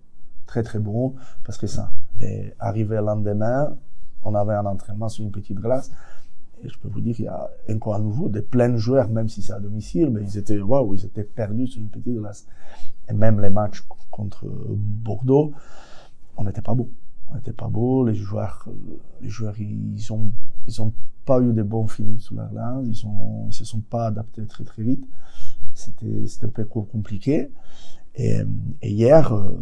[0.45, 1.15] Très, très bon,
[1.45, 1.93] parce que ça.
[2.19, 3.77] Mais arrivé le lendemain,
[4.25, 5.93] on avait un entraînement sur une petite glace.
[6.65, 9.29] Et je peux vous dire qu'il y a encore à nouveau des pleins joueurs, même
[9.29, 12.45] si c'est à domicile, mais ils étaient, waouh, ils étaient perdus sur une petite glace.
[13.09, 15.53] Et même les matchs contre Bordeaux,
[16.37, 16.91] on n'était pas beau.
[17.31, 18.05] On n'était pas beau.
[18.05, 18.69] Les joueurs,
[19.21, 20.33] les joueurs, ils ont,
[20.67, 20.93] ils ont
[21.25, 22.85] pas eu de bons feelings sur la glace.
[22.85, 25.07] Ils sont, ils se sont pas adaptés très, très vite
[25.75, 27.51] c'était un peu compliqué.
[28.15, 28.41] Et,
[28.83, 29.59] hier, euh,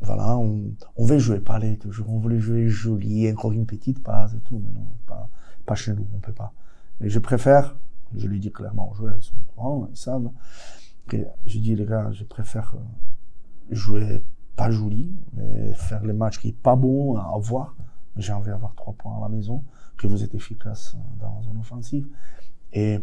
[0.00, 4.34] voilà, on, on veut jouer parler toujours, on voulait jouer joli, encore une petite passe
[4.34, 5.28] et tout, mais non, pas,
[5.64, 6.52] pas chez nous, on peut pas.
[7.00, 7.76] Et je préfère,
[8.14, 10.30] je lui dis clairement aux joueurs, ils sont courant, ils savent,
[11.06, 14.22] que je dis les gars, je préfère euh, jouer
[14.56, 17.74] pas joli, mais faire les matchs qui est pas bon à voir.
[18.16, 19.64] J'ai envie d'avoir trois points à la maison,
[19.96, 22.06] que vous êtes efficace dans zone offensive.
[22.72, 23.00] Et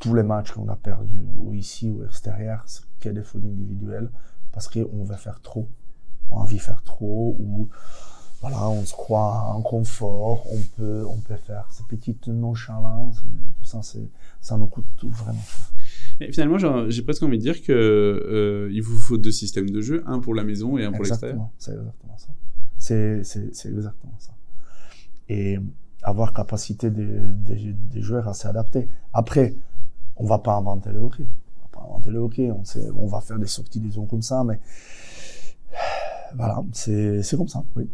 [0.00, 3.22] tous les matchs qu'on a perdus, ou ici ou extérieur, c'est qu'il y a des
[3.22, 4.10] fautes individuelles,
[4.50, 5.68] parce qu'on veut faire trop.
[6.30, 7.68] On a envie de faire trop, ou
[8.40, 13.22] voilà, on se croit en confort, on peut, on peut faire ces petites nonchalances,
[13.58, 14.08] tout ça, c'est,
[14.40, 15.70] ça nous coûte tout vraiment cher.
[16.20, 16.56] Et finalement,
[16.88, 20.20] j'ai presque envie de dire que euh, il vous faut deux systèmes de jeu, un
[20.20, 21.48] pour la maison et un pour l'extérieur.
[21.58, 22.28] C'est exactement ça.
[22.78, 24.32] C'est, exactement ça.
[25.28, 25.58] Et
[26.02, 28.88] avoir capacité des joueurs à s'adapter.
[29.12, 29.54] Après,
[30.20, 31.24] on va pas inventer le hockey.
[31.24, 32.50] On va pas inventer le hockey.
[32.50, 34.60] On, sait, on va faire des sorties des comme ça, mais
[36.36, 37.88] voilà, c'est c'est comme ça, oui.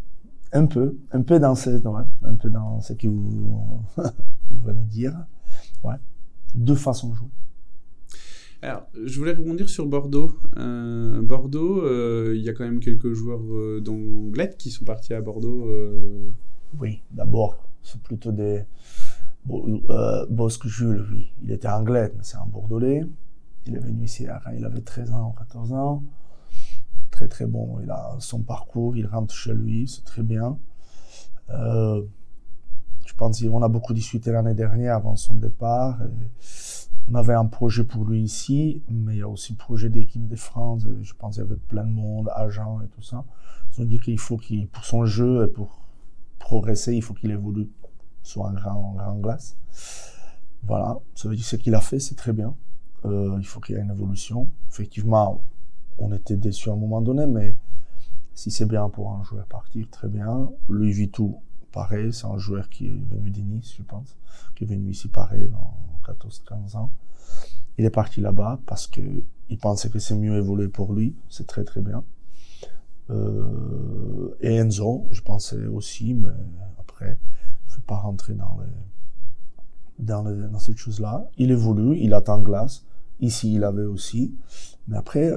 [0.52, 4.80] Un peu, un peu dans ce, ouais, un peu dans ce que vous, vous venez
[4.80, 5.14] de dire.
[5.84, 5.96] Ouais.
[6.54, 7.28] Deux façons de jouer.
[8.62, 10.32] Alors, je voulais rebondir sur Bordeaux.
[10.56, 15.14] Euh, Bordeaux, euh, il y a quand même quelques joueurs euh, d'anglais qui sont partis
[15.14, 15.66] à Bordeaux.
[15.66, 16.28] euh.
[16.80, 18.64] Oui, d'abord, c'est plutôt des.
[19.48, 23.04] Euh, Bosque Jules, oui, il était anglais, mais c'est un Bordelais.
[23.66, 26.02] Il est venu ici quand il avait 13 ans ou 14 ans.
[27.10, 30.58] Très très bon, il a son parcours, il rentre chez lui, c'est très bien.
[31.50, 32.02] Euh,
[33.06, 35.98] je pense qu'on a beaucoup discuté l'année dernière avant son départ.
[37.08, 40.26] on avait un projet pour lui ici, mais il y a aussi le projet d'équipe
[40.26, 40.86] de France.
[41.02, 43.24] Je pense qu'il y avait plein de monde, agents et tout ça.
[43.72, 45.80] Ils ont dit qu'il faut qu'il, pour son jeu et pour
[46.38, 47.68] progresser, il faut qu'il évolue
[48.26, 49.56] sur un grand, grand glace.
[50.64, 52.54] Voilà, ça veut dire ce qu'il a fait, c'est très bien.
[53.04, 54.50] Euh, il faut qu'il y ait une évolution.
[54.68, 55.42] Effectivement,
[55.98, 57.56] on était déçus à un moment donné, mais
[58.34, 60.50] si c'est bien pour un joueur partir, très bien.
[60.68, 64.16] Louis Vitou, pareil, c'est un joueur qui est venu de je pense,
[64.56, 66.90] qui est venu ici pareil dans 14-15 ans.
[67.78, 69.00] Il est parti là-bas parce que
[69.48, 72.02] il pensait que c'est mieux évoluer pour lui, c'est très très bien.
[73.10, 76.30] Euh, et Enzo, je pensais aussi, mais
[76.80, 77.20] après,
[77.80, 78.72] pas rentrer dans les
[79.98, 81.28] dans, dans cette chose-là.
[81.38, 82.84] Il évolue, il attend glace.
[83.20, 84.34] Ici, il avait aussi.
[84.88, 85.32] Mais après,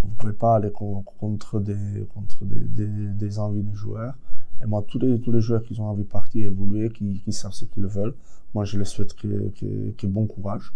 [0.00, 4.14] vous pouvez pas aller con- contre des, contre des, envies des joueurs.
[4.62, 7.52] Et moi, tous les, tous les joueurs qui ont envie de partir, évoluer, qui, savent
[7.52, 8.14] ce qu'ils veulent,
[8.54, 10.72] moi, je les souhaite que, bon courage.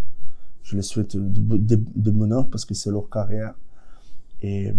[0.63, 3.55] Je les souhaite de, bonheur parce que c'est leur carrière.
[4.43, 4.73] Et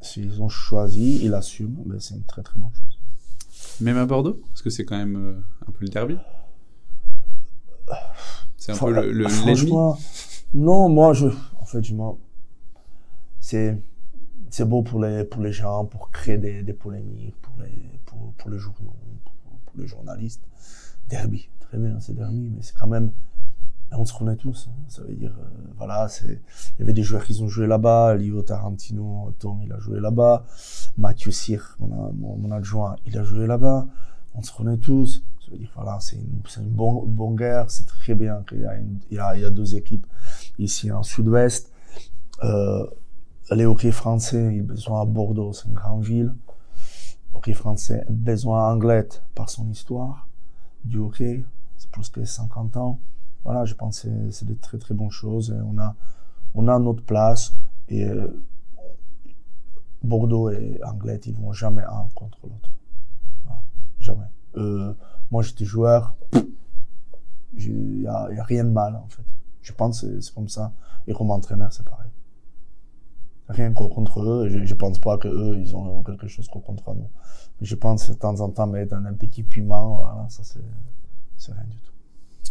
[0.00, 2.99] s'ils ont choisi, ils assument, ben, c'est une très très bonne chose.
[3.80, 4.40] Même à Bordeaux?
[4.50, 6.16] Parce que c'est quand même euh, un peu le derby.
[8.56, 9.98] C'est un peu le, le- franchement,
[10.54, 11.26] non, moi, je,
[11.58, 12.18] en fait, je m'en,
[13.40, 13.80] c'est,
[14.50, 18.32] c'est beau pour les, pour les gens, pour créer des, des polémiques, pour les, pour,
[18.34, 19.32] pour les journaux, pour,
[19.64, 20.42] pour les journalistes.
[21.08, 23.10] Derby, très bien, c'est derby, mais c'est quand même,
[23.92, 24.68] on se connaît tous.
[24.68, 24.84] hein.
[24.88, 26.40] Ça veut dire, euh, voilà, c'est,
[26.76, 28.14] il y avait des joueurs qui ont joué là-bas.
[28.16, 30.44] Lio Tarantino, Tom, il a joué là-bas.
[30.96, 33.86] Mathieu Cyr, mon, adjoint, il a joué là-bas.
[34.34, 35.24] On se connaît tous.
[35.44, 37.70] Ça veut dire, voilà, c'est une, bonne, guerre.
[37.70, 38.78] C'est très bien qu'il y a,
[39.10, 40.06] il y a, deux équipes
[40.58, 41.72] ici en sud-ouest.
[42.44, 42.86] Euh,
[43.50, 46.34] les hockey français, ils besoin à Bordeaux, c'est une grande ville.
[47.34, 50.28] Hockey français, besoin anglais par son histoire
[50.84, 51.44] du hockey.
[51.76, 53.00] C'est plus que 50 ans
[53.44, 55.54] voilà, je pense que c'est- des très très bonnes choses.
[55.66, 55.94] On a,
[56.54, 57.54] on a notre place
[57.88, 58.28] et euh,
[60.02, 62.70] Bordeaux et Anglais, ils vont jamais un contre l'autre.
[64.00, 64.24] Jamais.
[64.56, 64.94] Euh,
[65.30, 66.14] moi, j'étais joueur,
[67.56, 69.22] il n'y a, a rien de mal en fait.
[69.62, 70.72] Je pense que c'est- comme ça.
[71.06, 72.08] Et comme entraîneur, c'est pareil.
[73.48, 76.60] Rien co- contre eux, je, je pense pas que eux, ils ont quelque chose co-
[76.60, 77.08] contre nous.
[77.60, 81.52] Mais je pense que de temps en temps, mettre un, petit piment, voilà, ça c'est
[81.52, 81.89] rien du tout.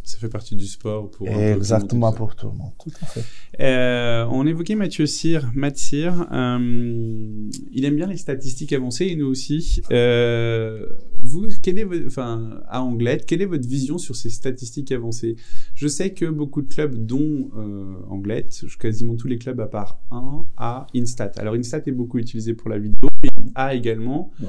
[0.09, 1.11] Ça fait partie du sport.
[1.11, 2.71] Pour Exactement pour tout le monde.
[2.79, 3.21] Tout à fait.
[3.21, 3.27] ça.
[3.59, 5.51] Euh, on évoquait Mathieu Cyr.
[5.75, 9.83] Cyr, euh, il aime bien les statistiques avancées et nous aussi.
[9.91, 10.87] Euh,
[11.21, 15.35] vous, quelle est votre, enfin, à Anglette, quelle est votre vision sur ces statistiques avancées?
[15.75, 19.99] Je sais que beaucoup de clubs, dont euh, Anglette, quasiment tous les clubs à part
[20.09, 21.33] un, a Instat.
[21.37, 24.31] Alors Instat est beaucoup utilisé pour la vidéo, mais a également.
[24.41, 24.47] Ouais.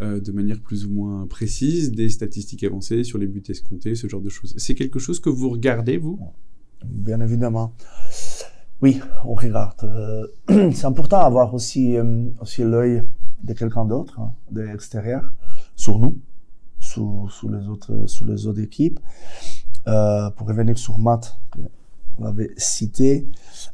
[0.00, 4.08] Euh, de manière plus ou moins précise, des statistiques avancées sur les buts escomptés, ce
[4.08, 4.54] genre de choses.
[4.56, 6.18] C'est quelque chose que vous regardez, vous?
[6.82, 7.74] Bien évidemment.
[8.80, 9.84] Oui, on regarde.
[9.84, 13.02] Euh, c'est important d'avoir aussi, euh, aussi l'œil
[13.42, 15.30] de quelqu'un d'autre, hein, de l'extérieur,
[15.76, 16.18] sur nous,
[16.80, 18.98] sur, les autres, sur les autres équipes.
[19.84, 23.26] Pour revenir sur Matt, vous l'avez cité,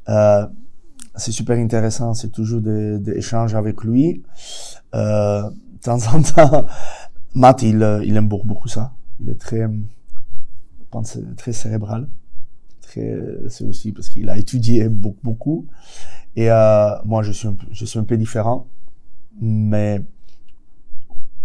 [0.07, 4.23] c'est super intéressant, c'est toujours des, échanges avec lui.
[5.79, 6.67] De temps en temps,
[7.35, 8.95] Matt, il, euh, il aime beaucoup, ça.
[9.21, 12.09] Il est très, je pense, très cérébral.
[12.83, 15.67] Très, c'est aussi parce qu'il a étudié beaucoup, beaucoup.
[16.37, 18.67] Et euh, moi, je suis, un peu, je suis un peu différent.
[19.41, 20.03] Mais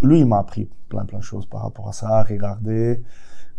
[0.02, 3.02] lui, il m'a appris plein, plein de choses par rapport à ça, regarder,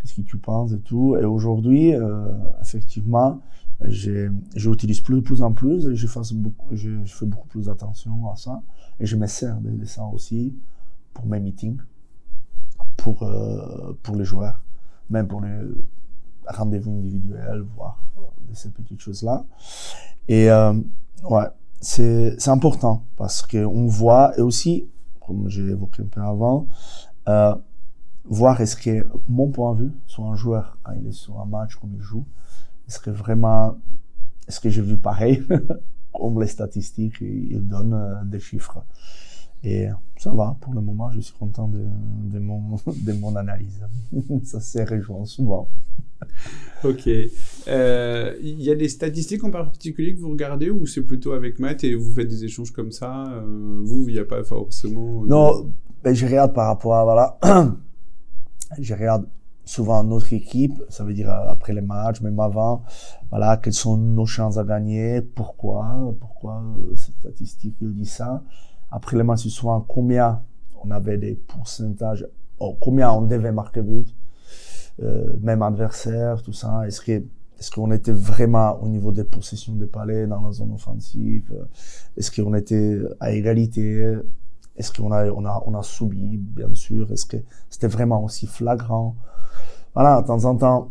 [0.00, 1.16] qu'est-ce que tu penses et tout.
[1.16, 2.28] Et aujourd'hui, euh,
[2.60, 3.40] effectivement,
[3.82, 8.30] j'utilise plus, plus en plus et je, fasse beaucoup, je, je fais beaucoup plus attention
[8.30, 8.62] à ça.
[9.00, 10.54] Et je me sers de, de ça aussi
[11.12, 11.78] pour mes meetings,
[12.96, 14.60] pour, euh, pour les joueurs,
[15.10, 15.60] même pour les
[16.46, 17.98] rendez-vous individuels, voir
[18.48, 19.44] de ces petites choses-là.
[20.28, 20.74] Et euh,
[21.28, 21.46] ouais,
[21.80, 24.88] c'est important parce qu'on voit, et aussi,
[25.24, 26.66] comme j'ai évoqué un peu avant,
[27.28, 27.54] euh,
[28.24, 31.46] voir est-ce que mon point de vue sur un joueur, quand il est sur un
[31.46, 32.24] match, comme il joue,
[32.88, 33.78] est-ce que vraiment,
[34.48, 35.42] est-ce que j'ai vu pareil,
[36.12, 38.84] comme les statistiques, il donne euh, des chiffres.
[39.64, 41.84] Et ça va, pour le moment, je suis content de,
[42.32, 43.84] de, mon, de mon analyse.
[44.44, 45.68] ça s'est rejoint souvent.
[46.84, 47.08] Ok.
[47.68, 51.58] Euh, Il y a des statistiques en particulier que vous regardez ou c'est plutôt avec
[51.58, 55.24] Matt et vous faites des échanges comme ça euh, Vous, il n'y a pas forcément.
[55.26, 55.70] Non,
[56.04, 57.38] je regarde par rapport à, voilà,
[58.78, 59.26] je regarde
[59.66, 62.84] souvent notre équipe, ça veut dire euh, après les matchs, même avant,
[63.30, 68.42] voilà, quelles sont nos chances à gagner, pourquoi, pourquoi euh, cette statistique il dit ça.
[68.90, 70.40] Après les matchs, souvent combien
[70.82, 72.26] on avait des pourcentages,
[72.60, 74.14] oh, combien on devait marquer but,
[75.02, 76.82] euh, même adversaire, tout ça.
[76.86, 81.52] Est-ce qu'on était vraiment au niveau des possessions des palais dans la zone offensive?
[82.16, 84.14] Est-ce qu'on était à égalité?
[84.76, 87.10] Est-ce qu'on a, on a, on a subi, bien sûr?
[87.12, 87.38] Est-ce que
[87.70, 89.14] c'était vraiment aussi flagrant?
[89.94, 90.88] Voilà, de temps en temps,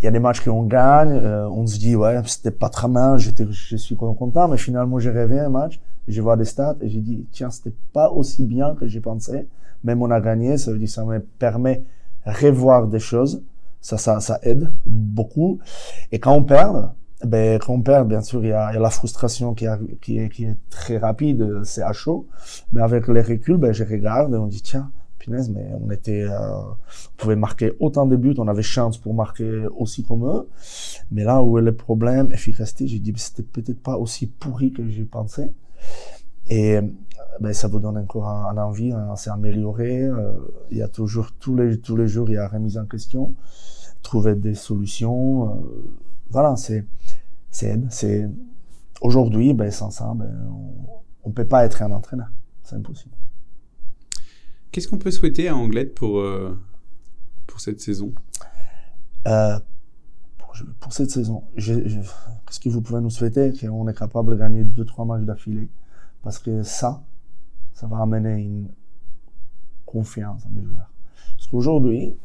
[0.00, 2.88] il y a des matchs qu'on gagne, euh, on se dit, ouais, c'était pas très
[2.88, 6.76] mal, j'étais, je suis content, mais finalement, j'ai rêvé un match, je vois des stats
[6.80, 9.48] et j'ai dit, tiens, c'était pas aussi bien que j'ai pensé,
[9.82, 11.84] même on a gagné, ça veut dire ça me permet
[12.26, 13.42] revoir des choses,
[13.80, 15.58] ça, ça, ça aide beaucoup.
[16.12, 16.90] Et quand on perd,
[17.24, 19.98] ben, quand on perd, bien sûr, il y a, y a la frustration qui, arri-
[20.00, 22.26] qui, est, qui est très rapide, c'est à chaud.
[22.72, 26.22] Mais avec les reculs, ben, je regarde et on dit, tiens, punaise, mais on était,
[26.24, 26.76] euh, on
[27.16, 30.48] pouvait marquer autant de buts, on avait chance pour marquer aussi comme eux.
[31.10, 34.86] Mais là où est le problème, efficacité, j'ai dit, c'était peut-être pas aussi pourri que
[34.86, 35.50] j'ai pensé.
[36.48, 36.78] Et
[37.40, 40.02] ben, ça vous donne encore un, envie, à s'améliorer.
[40.04, 40.32] Euh,
[40.70, 43.34] il y a toujours, tous les, tous les jours, il y a remise en question,
[44.02, 45.48] trouver des solutions.
[45.50, 45.54] euh,
[46.30, 46.84] voilà, c'est,
[47.54, 48.28] c'est, c'est,
[49.00, 50.74] aujourd'hui, ben, sans ça, ben, on,
[51.22, 52.28] on peut pas être un entraîneur.
[52.64, 53.14] C'est impossible.
[54.72, 56.58] Qu'est-ce qu'on peut souhaiter à Anglette pour, euh,
[57.46, 58.12] pour cette saison?
[59.28, 59.58] Euh,
[60.36, 63.52] pour, pour cette saison, qu'est-ce que vous pouvez nous souhaiter?
[63.52, 65.68] Qu'on est capable de gagner deux, trois matchs d'affilée.
[66.22, 67.04] Parce que ça,
[67.72, 68.68] ça va amener une
[69.86, 70.90] confiance à mes joueurs.
[71.36, 72.16] Parce qu'aujourd'hui,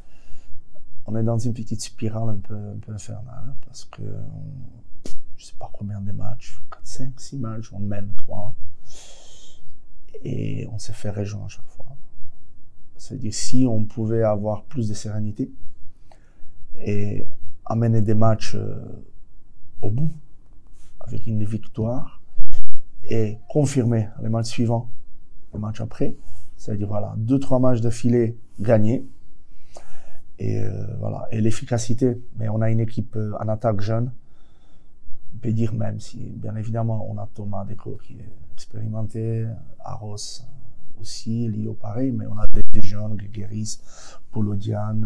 [1.05, 3.43] on est dans une petite spirale un peu, un peu infernale.
[3.47, 4.88] hein, Parce que, on-
[5.39, 8.55] je sais pas combien de matchs, 4, 5, 6 matchs, on mène 3.
[10.23, 11.85] Et on s'est fait rejoindre à chaque fois.
[12.97, 15.49] C'est-à-dire, si on pouvait avoir plus de sérénité,
[16.81, 17.25] et
[17.65, 18.75] amener des matchs euh,
[19.81, 20.11] au bout
[20.99, 22.21] avec une victoire
[23.05, 24.89] et confirmer les matchs suivants,
[25.53, 26.15] les matchs après.
[26.57, 29.07] C'est-à-dire, voilà, deux, trois matchs d'affilée gagnés.
[30.37, 32.21] Et euh, voilà, et l'efficacité.
[32.37, 34.11] Mais on a une équipe euh, en attaque jeune.
[35.33, 39.47] On peut dire même si, bien évidemment, on a Thomas Deco qui est expérimenté,
[39.79, 40.43] Aros
[40.99, 43.79] aussi, Lio pareil, mais on a des, des jeunes, Guéris,
[44.31, 45.01] Polodian,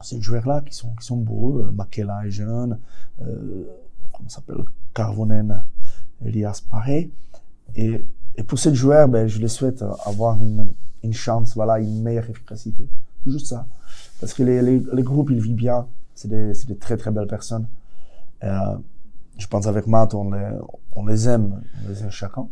[0.00, 1.60] ces joueurs-là qui sont, qui sont beaux.
[1.62, 2.78] Euh, Makela est jeune,
[3.22, 3.64] euh,
[4.12, 4.58] comment s'appelle,
[4.92, 5.64] Carvonen,
[6.24, 7.10] Elias pareil.
[7.74, 8.04] Et,
[8.36, 10.68] et pour ces joueurs, ben, je les souhaite avoir une,
[11.02, 12.88] une chance, voilà, une meilleure efficacité.
[13.26, 13.66] Juste ça.
[14.20, 15.88] Parce que les, les, les groupes, ils vivent bien.
[16.14, 17.66] C'est des, des très très belles personnes.
[18.44, 18.76] Euh,
[19.38, 20.38] je pense avec Matt, on les,
[21.28, 22.48] aime, on les aime chacun.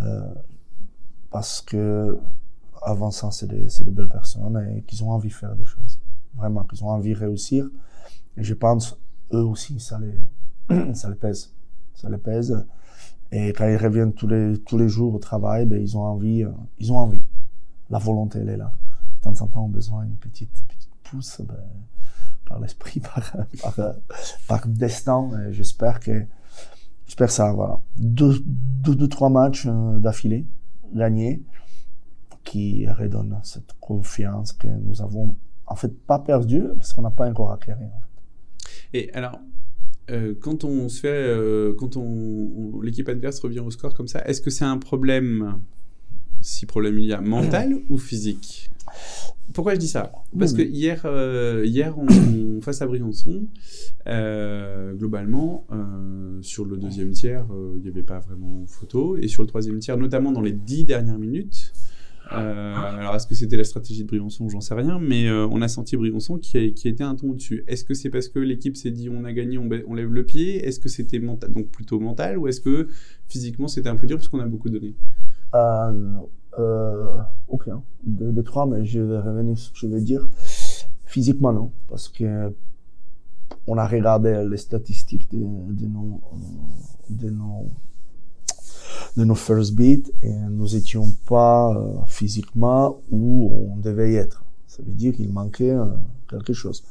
[0.00, 0.34] Euh,
[1.30, 2.18] parce que
[2.82, 5.98] avant ça, c'est des, belles personnes et qu'ils ont envie de faire des choses.
[6.34, 7.68] Vraiment, qu'ils ont envie de réussir.
[8.36, 8.98] Et je pense,
[9.32, 10.14] eux aussi, ça les,
[11.20, 11.52] pèse.
[11.94, 12.66] Ça les pèse.
[13.32, 16.92] Et quand ils reviennent tous les, jours au travail, ben, ils ont envie, euh, ils
[16.92, 17.22] ont envie.
[17.90, 18.72] La volonté, elle est là.
[19.16, 21.56] De temps en temps, on a besoin d'une petite, petite pousse, ben,
[22.46, 23.00] par l'esprit,
[23.62, 23.94] par, par,
[24.48, 25.30] par destin.
[25.50, 26.24] J'espère que,
[27.06, 27.80] j'espère ça, voilà.
[27.98, 30.46] Deux, deux, deux trois matchs euh, d'affilée,
[30.94, 31.42] gagnés,
[32.44, 37.28] qui redonnent cette confiance que nous avons, en fait, pas perdue, parce qu'on n'a pas
[37.28, 38.98] encore acquéri, en fait.
[38.98, 39.38] Et alors,
[40.10, 44.20] euh, quand on se fait, euh, quand on- l'équipe adverse revient au score comme ça,
[44.26, 45.60] est-ce que c'est un problème,
[46.46, 48.70] si problème il y a, mental ou physique?
[49.52, 50.12] Pourquoi je dis ça?
[50.38, 53.46] Parce que hier, euh, hier on, face à Briançon,
[54.06, 59.42] euh, globalement, euh, sur le deuxième tiers, il n'y avait pas vraiment photo, et sur
[59.42, 61.72] le troisième tiers, notamment dans les dix dernières minutes.
[62.30, 64.48] alors, est-ce que c'était la stratégie de Briançon?
[64.48, 67.64] J'en sais rien, mais on a senti Briançon qui, a- qui était un ton au-dessus.
[67.66, 70.66] Est-ce que c'est parce que l'équipe s'est dit on a gagné, on, lève le pied?
[70.66, 72.88] Est-ce que c'était mental, donc plutôt mental, ou est-ce que
[73.28, 74.94] physiquement c'était un peu dur parce qu'on a beaucoup donné?
[75.54, 76.28] Euh, non.
[76.58, 77.82] euh, aucun.
[78.02, 80.26] De, de trois, mais je vais revenir sur ce que je veux dire.
[81.04, 81.72] Physiquement, non.
[81.88, 82.52] Parce que
[83.66, 86.20] on a regardé les statistiques de, de nos,
[87.10, 87.68] de nos,
[89.16, 94.44] de nos first beats et nous étions pas euh, physiquement où on devait y être.
[94.66, 95.86] Ça veut dire qu'il manquait euh,
[96.28, 96.84] quelque chose.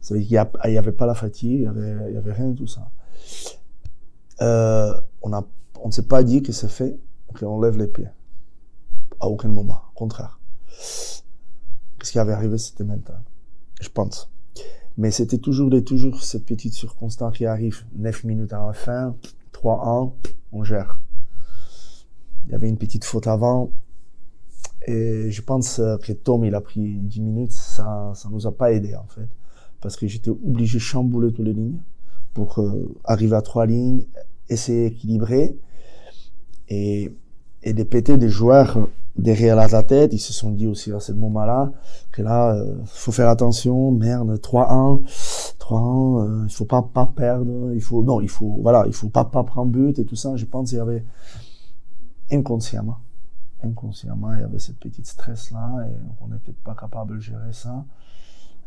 [0.00, 2.66] Ça veut dire qu'il n'y avait pas la fatigue, il n'y avait, rien de tout
[2.66, 2.90] ça.
[4.40, 4.92] Euh,
[5.22, 5.28] on
[5.86, 6.98] ne s'est pas dit que c'est fait,
[7.38, 8.08] qu'on lève les pieds.
[9.20, 9.80] À aucun moment.
[9.94, 10.38] Au contraire.
[10.70, 13.20] Ce qui avait arrivé, c'était mental.
[13.80, 14.30] Je pense.
[14.98, 17.84] Mais c'était toujours, toujours cette petite circonstance qui arrive.
[17.96, 19.14] 9 minutes à la fin,
[19.52, 20.12] 3-1,
[20.52, 21.00] on gère.
[22.46, 23.70] Il y avait une petite faute avant.
[24.86, 27.52] Et je pense que Tom, il a pris 10 minutes.
[27.52, 29.28] Ça, ça nous a pas aidé, en fait.
[29.80, 31.80] Parce que j'étais obligé de chambouler toutes les lignes
[32.32, 34.04] pour euh, arriver à trois lignes,
[34.48, 35.56] essayer d'équilibrer
[36.68, 37.12] et,
[37.66, 40.12] et de péter des joueurs derrière la tête.
[40.12, 41.72] Ils se sont dit aussi à ce moment-là
[42.12, 45.02] que là, euh, faut faire attention, merde, 3-1,
[45.58, 49.08] 3-1, euh, il faut pas pas perdre, il faut non, il faut voilà, il faut
[49.08, 50.36] pas pas prendre but et tout ça.
[50.36, 51.04] Je pense qu'il y avait
[52.30, 52.98] inconsciemment,
[53.64, 57.52] inconsciemment, il y avait cette petite stress là et on n'était pas capable de gérer
[57.52, 57.84] ça.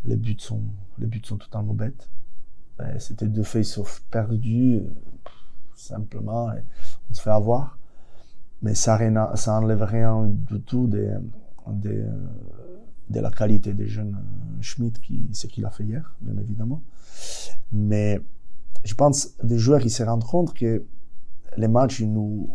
[0.04, 0.62] Les buts sont
[0.98, 2.10] les buts sont totalement bêtes.
[2.78, 4.90] Ben, c'était deux face-off perdus, euh,
[5.76, 6.64] simplement, et
[7.10, 7.79] on se fait avoir.
[8.62, 9.00] Mais ça,
[9.36, 11.12] ça enlève rien du tout de,
[11.68, 16.82] de, la qualité des jeunes euh, Schmidt, qui, ce qu'il a fait hier, bien évidemment.
[17.72, 18.22] Mais
[18.84, 20.84] je pense des joueurs qui se rendent compte que
[21.58, 22.50] les matchs, ils nous,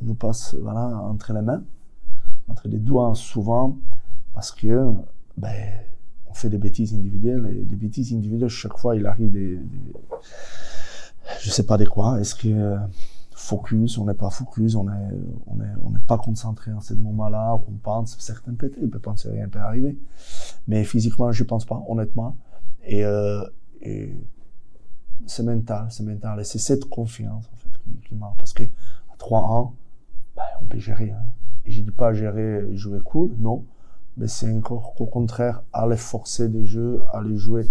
[0.00, 1.62] ils nous passent voilà, entre les mains,
[2.48, 3.76] entre les doigts souvent,
[4.32, 4.90] parce que
[5.36, 5.54] ben,
[6.26, 9.78] on fait des bêtises individuelles et des bêtises individuelles chaque fois il arrive des, des
[11.40, 12.76] je sais pas de quoi est-ce que
[13.40, 15.10] focus on n'est pas focus on est
[15.46, 18.98] on est on n'est pas concentré en ce moment-là on pense certains peut il peut
[18.98, 19.96] penser rien peut arriver.
[20.68, 22.36] Mais physiquement je pense pas honnêtement.
[22.84, 23.42] Et, euh,
[23.80, 24.14] et
[25.26, 26.40] c'est mental c'est mental.
[26.40, 29.74] Et c'est cette confiance en fait qui, qui marque parce que à 3 ans
[30.36, 31.24] ben, on peut gérer hein.
[31.64, 33.64] et je dis pas gérer jouer cool non.
[34.16, 37.66] Mais c'est encore au contraire aller forcer des jeux, aller jouer,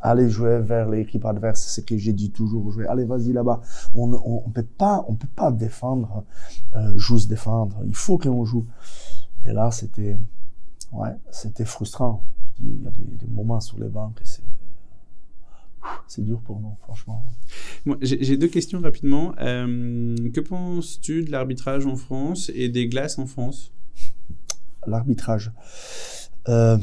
[0.00, 1.62] aller jouer vers l'équipe adverse.
[1.62, 2.70] C'est ce que j'ai dit toujours.
[2.70, 2.86] Jouer.
[2.86, 3.60] Allez, vas-y là-bas.
[3.94, 6.24] On, on, on, peut pas, on peut pas défendre,
[6.74, 7.82] euh, juste défendre.
[7.86, 8.66] Il faut qu'on joue.
[9.46, 10.16] Et là, c'était,
[10.92, 12.22] ouais, c'était frustrant.
[12.44, 14.42] Je dis, il y a des, des moments sur les bancs et c'est,
[16.06, 17.24] c'est dur pour nous, franchement.
[18.02, 19.32] J'ai deux questions rapidement.
[19.40, 23.72] Euh, que penses-tu de l'arbitrage en France et des glaces en France?
[24.86, 25.52] L'arbitrage.
[26.48, 26.78] Euh,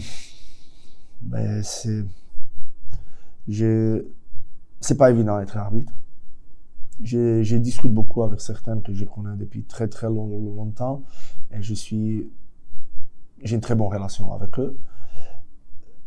[1.21, 2.03] ben c'est,
[3.47, 5.93] c'est pas évident d'être arbitre.
[7.03, 11.03] J'ai, j'ai discuté beaucoup avec certains que je connais depuis très très long, longtemps
[11.51, 12.29] et je suis,
[13.43, 14.77] j'ai une très bonne relation avec eux.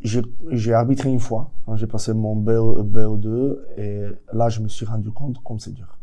[0.00, 4.86] J'ai, arbitré une fois quand j'ai passé mon BO, BO2 et là je me suis
[4.86, 5.98] rendu compte comme c'est dur.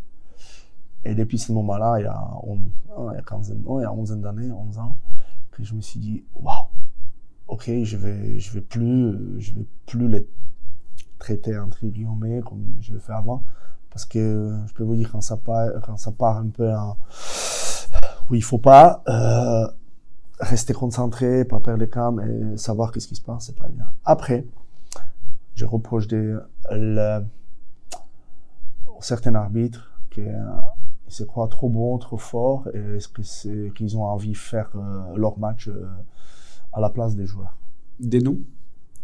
[1.03, 3.93] Et depuis ce moment-là, il y a, il y a 15 ans, il y a
[3.93, 4.97] 11 d'années, 11 ans,
[5.51, 6.67] que je me suis dit waouh
[7.47, 10.27] ok je vais je vais plus je vais plus les
[11.19, 13.43] traiter entre guillemets comme je le fais avant.
[13.89, 16.97] Parce que je peux vous dire quand ça part quand ça part un peu en
[18.29, 19.67] où il faut pas euh,
[20.39, 23.85] rester concentré pas perdre les cam et savoir qu'est-ce qui se passe c'est pas bien.
[24.03, 24.45] Après
[25.55, 26.37] je reproche des
[26.71, 27.21] le,
[28.99, 30.21] certains arbitres qui
[31.07, 34.37] ils se croient trop bons, trop forts, et est-ce que c'est qu'ils ont envie de
[34.37, 35.85] faire euh, leur match euh,
[36.73, 37.55] à la place des joueurs?
[37.99, 38.39] Des noms?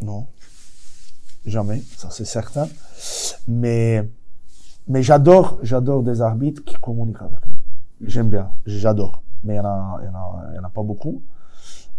[0.01, 0.27] Non,
[1.45, 2.67] jamais, ça c'est certain.
[3.47, 4.07] Mais
[4.87, 8.07] mais j'adore j'adore des arbitres qui communiquent avec nous.
[8.07, 9.23] J'aime bien, j'adore.
[9.43, 11.21] Mais il y en en en a pas beaucoup.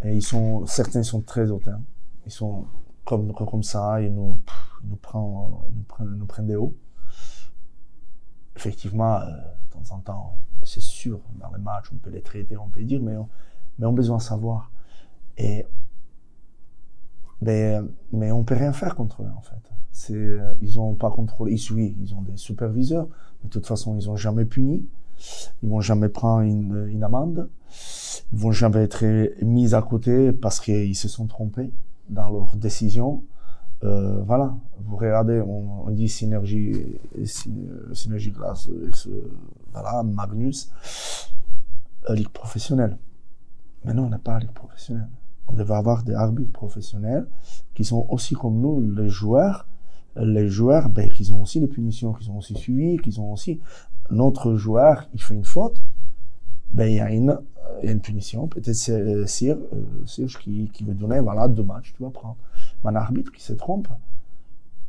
[0.05, 1.81] Et ils sont certains sont très hautains.
[2.27, 2.67] Ils sont
[3.05, 4.39] comme comme ça, ils nous
[4.85, 5.27] nous prennent,
[6.01, 6.75] ils nous prennent des hauts.
[8.57, 9.17] Effectivement.
[9.17, 9.27] Euh,
[9.73, 12.83] de temps en temps, c'est sûr, dans les matchs, on peut les traiter, on peut
[12.83, 13.29] dire, mais on,
[13.79, 14.71] mais on a besoin de savoir.
[15.39, 15.67] Et,
[17.43, 17.79] mais,
[18.13, 19.55] mais on peut rien faire contre eux, en fait.
[19.93, 23.09] C'est, ils ont pas contrôlé, ils, oui, ils ont des superviseurs,
[23.43, 24.87] mais de toute façon, ils ont jamais puni.
[25.63, 27.51] Ils vont jamais prendre une, une amende.
[28.33, 29.05] Ils vont jamais être
[29.45, 31.73] mis à côté parce qu'ils se sont trompés
[32.09, 33.23] dans leurs décisions.
[33.85, 36.73] Euh, voilà, vous regardez, on, dit synergie,
[37.93, 38.69] synergie grâce,
[39.73, 40.71] voilà, Magnus,
[42.09, 42.97] euh, ligue professionnelle.
[43.85, 45.09] Mais non, on n'a pas ligue professionnelle.
[45.49, 47.27] On devait avoir des arbitres professionnels
[47.75, 49.67] qui sont aussi comme nous, les joueurs.
[50.17, 53.61] Les joueurs, ben, qui ont aussi des punitions, qui sont aussi suivis, qui ont aussi
[54.11, 55.83] notre joueur, il fait une faute,
[56.73, 57.39] ben, il y a une,
[58.01, 58.47] punition.
[58.47, 62.37] Peut-être c'est Sir, euh, qui, qui veut donner, voilà, deux matchs, tu vas prendre.
[62.85, 63.89] Mais un arbitre qui se trompe,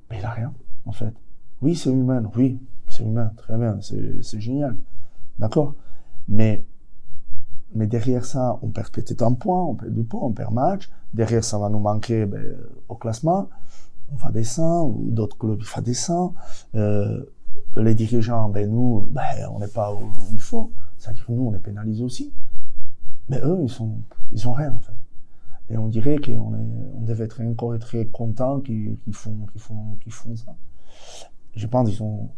[0.10, 0.54] ben, il a rien,
[0.86, 1.14] en fait.
[1.62, 4.76] Oui, c'est humain, oui, c'est humain, très bien, c'est génial.
[5.40, 5.76] D'accord
[6.28, 6.66] Mais
[7.76, 10.90] mais derrière ça, on perd peut-être un point, on perd deux points, on perd match.
[11.14, 12.56] Derrière, ça va nous manquer ben,
[12.90, 13.50] au classement.
[14.12, 16.34] On va descendre, ou d'autres clubs, ils vont descendre.
[16.76, 17.24] Euh,
[17.76, 19.22] les dirigeants, ben nous, ben,
[19.52, 20.72] on n'est pas où il faut.
[20.98, 22.34] C'est-à-dire que nous, on est pénalisés aussi.
[23.30, 23.98] Mais eux, ils sont,
[24.32, 24.94] ils ont rien en fait.
[25.70, 26.54] Et on dirait qu'on
[26.96, 30.56] on devait être encore très content qu'ils font, font, font ça.
[31.56, 32.30] Je pense qu'ils sont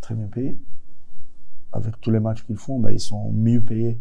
[0.00, 0.58] très bien payés.
[1.72, 3.98] Avec tous les matchs qu'ils font, ben, ils sont mieux payés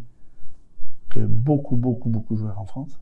[1.09, 2.99] que beaucoup, beaucoup, beaucoup de joueurs en France.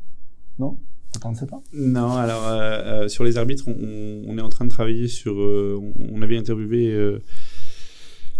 [0.59, 0.77] Non?
[1.13, 1.61] Vous pensez pas?
[1.73, 5.33] Non, alors euh, euh, sur les arbitres, on, on est en train de travailler sur.
[5.39, 6.93] euh, on, on avait interviewé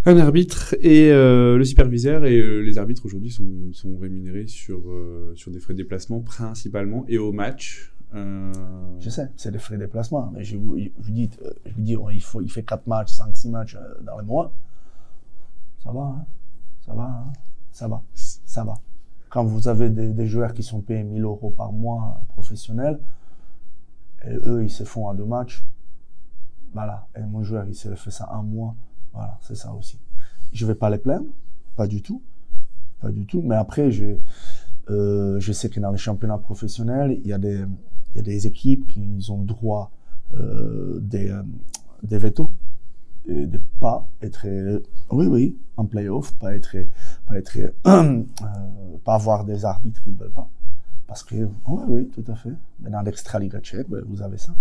[0.08, 4.82] un arbitre et le superviseur, et les arbitres aujourd'hui sont, sont rémunérés sur,
[5.36, 7.92] sur des frais de déplacement principalement et au match.
[8.14, 10.32] Je sais, c'est des frais de déplacement.
[10.34, 11.30] Mais je vous, je vous dis,
[11.66, 14.54] je vous dis, il, faut, il fait 4 matchs, 5, 6 matchs dans le mois.
[15.86, 16.26] Ça va, hein
[16.82, 17.34] ça va, hein
[17.72, 18.74] ça va, ça va.
[19.30, 23.00] Quand vous avez des, joueurs qui sont payés 1000 euros par mois professionnels,
[24.24, 25.64] et eux, ils se font à deux matchs,
[26.74, 27.08] voilà.
[27.16, 28.76] Et mon joueur, il se fait ça un mois,
[29.14, 30.00] voilà, c'est ça aussi.
[30.54, 31.28] Je vais pas les plaindre,
[31.76, 32.24] pas du tout,
[33.00, 33.44] pas du tout.
[33.44, 34.18] Mais après, je,
[34.90, 39.92] euh, sais que dans les championnats professionnels, il y a des, équipes qui ont droit
[40.34, 41.44] euh, euh,
[42.02, 42.52] des veto,
[43.28, 46.76] de, de pas être, euh, oui, oui, en playoff, pas être,
[47.26, 47.58] pas être,
[47.88, 48.24] euh,
[49.04, 50.50] pas avoir des arbitres qu'ils veulent pas.
[51.08, 52.54] Parce que, oui, oui, tout à fait.
[52.80, 54.54] Mais dans l'extra-liga tchèque, ben, vous avez ça,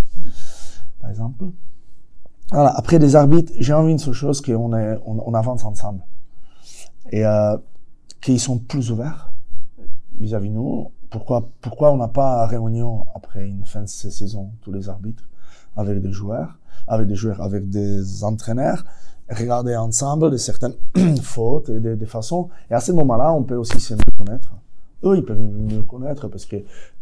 [1.01, 1.45] par exemple.
[2.51, 2.71] Voilà.
[2.71, 6.03] Après des arbitres, j'ai envie d'une seule chose, qu'on on, on avance ensemble.
[7.11, 7.57] Et, euh,
[8.25, 9.31] qu'ils sont plus ouverts
[10.19, 10.91] vis-à-vis de nous.
[11.11, 15.29] Pourquoi, pourquoi on n'a pas réunion après une fin de saison, tous les arbitres,
[15.77, 18.85] avec des joueurs, avec des joueurs, avec des entraîneurs,
[19.31, 20.75] regarder ensemble de certaines
[21.23, 22.49] fautes et des, des façons.
[22.71, 24.53] Et à ce moment-là, on peut aussi se mieux connaître.
[25.05, 26.57] Eux, ils peuvent mieux connaître parce que,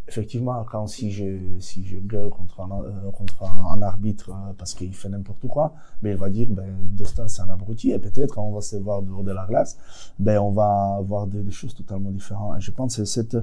[0.08, 4.74] effectivement, quand si je, si je gueule contre un, euh, contre un, arbitre euh, parce
[4.74, 7.92] qu'il fait n'importe quoi, ben, il va dire, ben, Dostal, c'est un abruti.
[7.92, 9.78] Et peut-être, quand on va se voir dehors de la glace,
[10.18, 12.58] ben, on va voir des, des choses totalement différentes.
[12.58, 13.36] Et je pense que c'est cet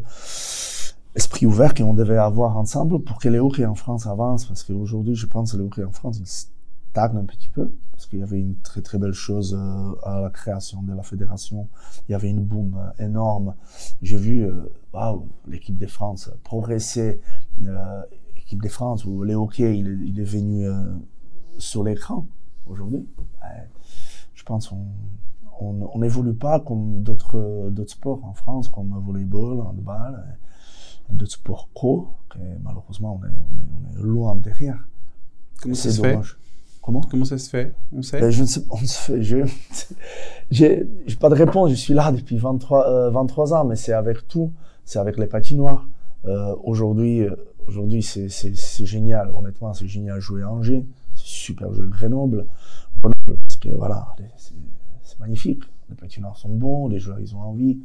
[1.16, 4.46] esprit ouvert qu'on devait avoir ensemble pour que les hockey en France avancent.
[4.46, 7.72] Parce qu'aujourd'hui, je pense que le hockey en France, il stagne un petit peu.
[7.92, 11.04] Parce qu'il y avait une très très belle chose euh, à la création de la
[11.04, 11.68] fédération.
[12.08, 13.56] Il y avait une boom euh, énorme.
[14.02, 17.20] J'ai vu, euh, waouh, l'équipe de France progresser.
[18.36, 20.66] L'équipe de France où le hockey, il est, il venu
[21.58, 22.26] sur l'écran
[22.66, 23.06] aujourd'hui.
[24.34, 24.88] Je pense qu'on
[25.60, 30.24] on n'évolue pas comme d'autres sports en France, comme le volleyball, handball,
[31.14, 34.88] d'autres sports pro, que malheureusement on est, on est, on est loin derrière.
[35.62, 36.20] comment ça se fait.
[36.82, 37.02] Comment?
[37.02, 37.74] Comment ça se fait?
[37.92, 38.20] On sait?
[38.20, 39.38] Ben, je ne sais pas, on se fait, je,
[40.52, 40.88] j'ai
[41.20, 44.54] pas de réponse, je suis là depuis 23, euh, 23 ans, mais c'est avec tout,
[44.86, 45.88] c'est avec les patinoires.
[46.26, 47.36] Euh, aujourd'hui, euh,
[47.68, 50.86] aujourd'hui, c'est, c'est, c'est génial, honnêtement, c'est génial jouer à Angers,
[51.16, 52.46] c'est super jouer à Grenoble,
[53.02, 57.78] Grenoble, parce que voilà, c'est, magnifique, les patinoires sont bons, les joueurs, ils ont envie,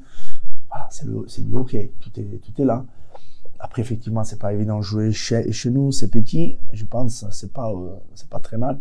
[0.68, 2.86] voilà, c'est du hockey, tout est, tout est là.
[3.64, 7.50] Après, effectivement, c'est pas évident de jouer chez, chez nous, c'est petit, je pense, c'est
[7.50, 8.78] pas, euh, c'est pas très mal.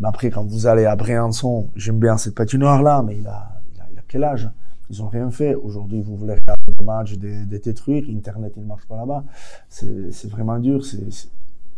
[0.00, 3.80] Mais après, quand vous allez à Briançon, j'aime bien cette patinoire-là, mais il a, il
[3.80, 4.50] a, quel âge?
[4.90, 5.54] Ils ont rien fait.
[5.54, 7.62] Aujourd'hui, vous voulez regarder des matchs, des, des
[8.16, 9.22] Internet, il ne marche pas là-bas.
[9.68, 10.84] C'est vraiment dur.
[10.84, 11.28] C'est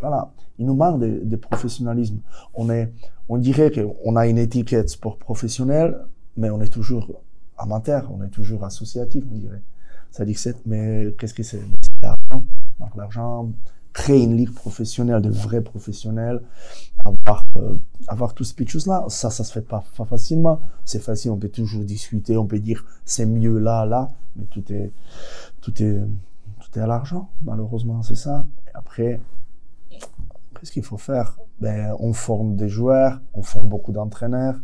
[0.00, 0.32] voilà.
[0.58, 2.20] Il nous manque de, de professionnalisme.
[2.54, 2.90] On, est,
[3.28, 5.98] on dirait qu'on a une étiquette sport professionnel,
[6.38, 7.20] mais on est toujours
[7.58, 9.62] amateur, on est toujours associatif, on dirait.
[10.10, 11.60] Ça dit que c'est, mais qu'est-ce que c'est?
[12.30, 13.52] C'est l'argent,
[13.92, 16.40] créer une ligue professionnelle, de vrais professionnels,
[17.04, 17.76] avoir, euh,
[18.08, 20.60] avoir toutes ces petites choses-là, ça, ça se fait pas, pas facilement.
[20.84, 24.72] C'est facile, on peut toujours discuter, on peut dire c'est mieux là, là, mais tout
[24.72, 24.92] est,
[25.60, 26.00] tout est,
[26.60, 28.46] tout est à l'argent, malheureusement, c'est ça.
[28.66, 29.20] Et après,
[29.90, 34.56] qu'est-ce qu'il faut faire Ben, on forme des joueurs, on forme beaucoup d'entraîneurs.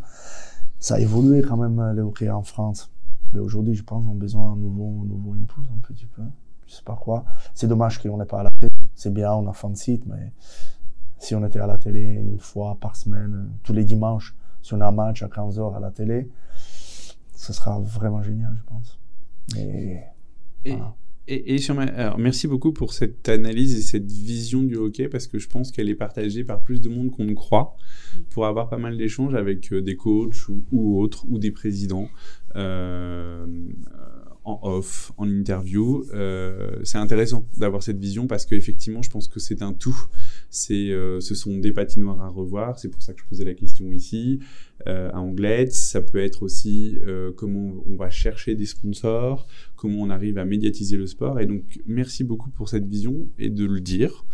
[0.79, 2.91] Ça a évolué quand même le hockey en France.
[3.33, 6.23] Mais aujourd'hui, je pense qu'on a besoin d'un nouveau, nouveau impulse un petit peu.
[6.67, 7.25] Je sais pas quoi.
[7.55, 8.73] C'est dommage qu'on n'est pas à la télé.
[8.95, 10.33] C'est bien, on a fan site, mais
[11.19, 14.75] si on était à la télé une fois par semaine, euh, tous les dimanches, si
[14.75, 16.29] on a un match à 15h à la télé,
[17.35, 18.99] ce sera vraiment génial, je pense.
[19.57, 19.99] Et,
[20.67, 20.95] voilà.
[21.29, 25.09] et, et sur ma- alors, merci beaucoup pour cette analyse et cette vision du hockey
[25.09, 27.77] parce que je pense qu'elle est partagée par plus de monde qu'on ne croit
[28.31, 32.09] pour avoir pas mal d'échanges avec euh, des coachs ou, ou autres ou des présidents
[32.57, 33.47] euh,
[34.47, 36.05] en off, en interview.
[36.15, 39.99] Euh, c'est intéressant d'avoir cette vision parce qu'effectivement, je pense que c'est un tout.
[40.71, 42.79] Euh, ce sont des patinoires à revoir.
[42.79, 44.39] C'est pour ça que je posais la question ici.
[44.87, 46.99] Euh, à Anglet, ça peut être aussi
[47.37, 51.41] comment on va chercher des sponsors, comment on arrive à médiatiser le sport.
[51.41, 54.25] Et donc, merci beaucoup pour cette vision et de le dire,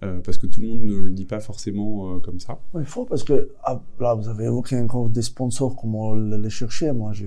[0.00, 2.60] parce que tout le monde ne le dit pas forcément comme ça.
[2.78, 6.50] Il faut parce que ah, là, vous avez évoqué encore des sponsors, comment le- les
[6.50, 6.92] chercher.
[6.92, 7.26] Moi, je,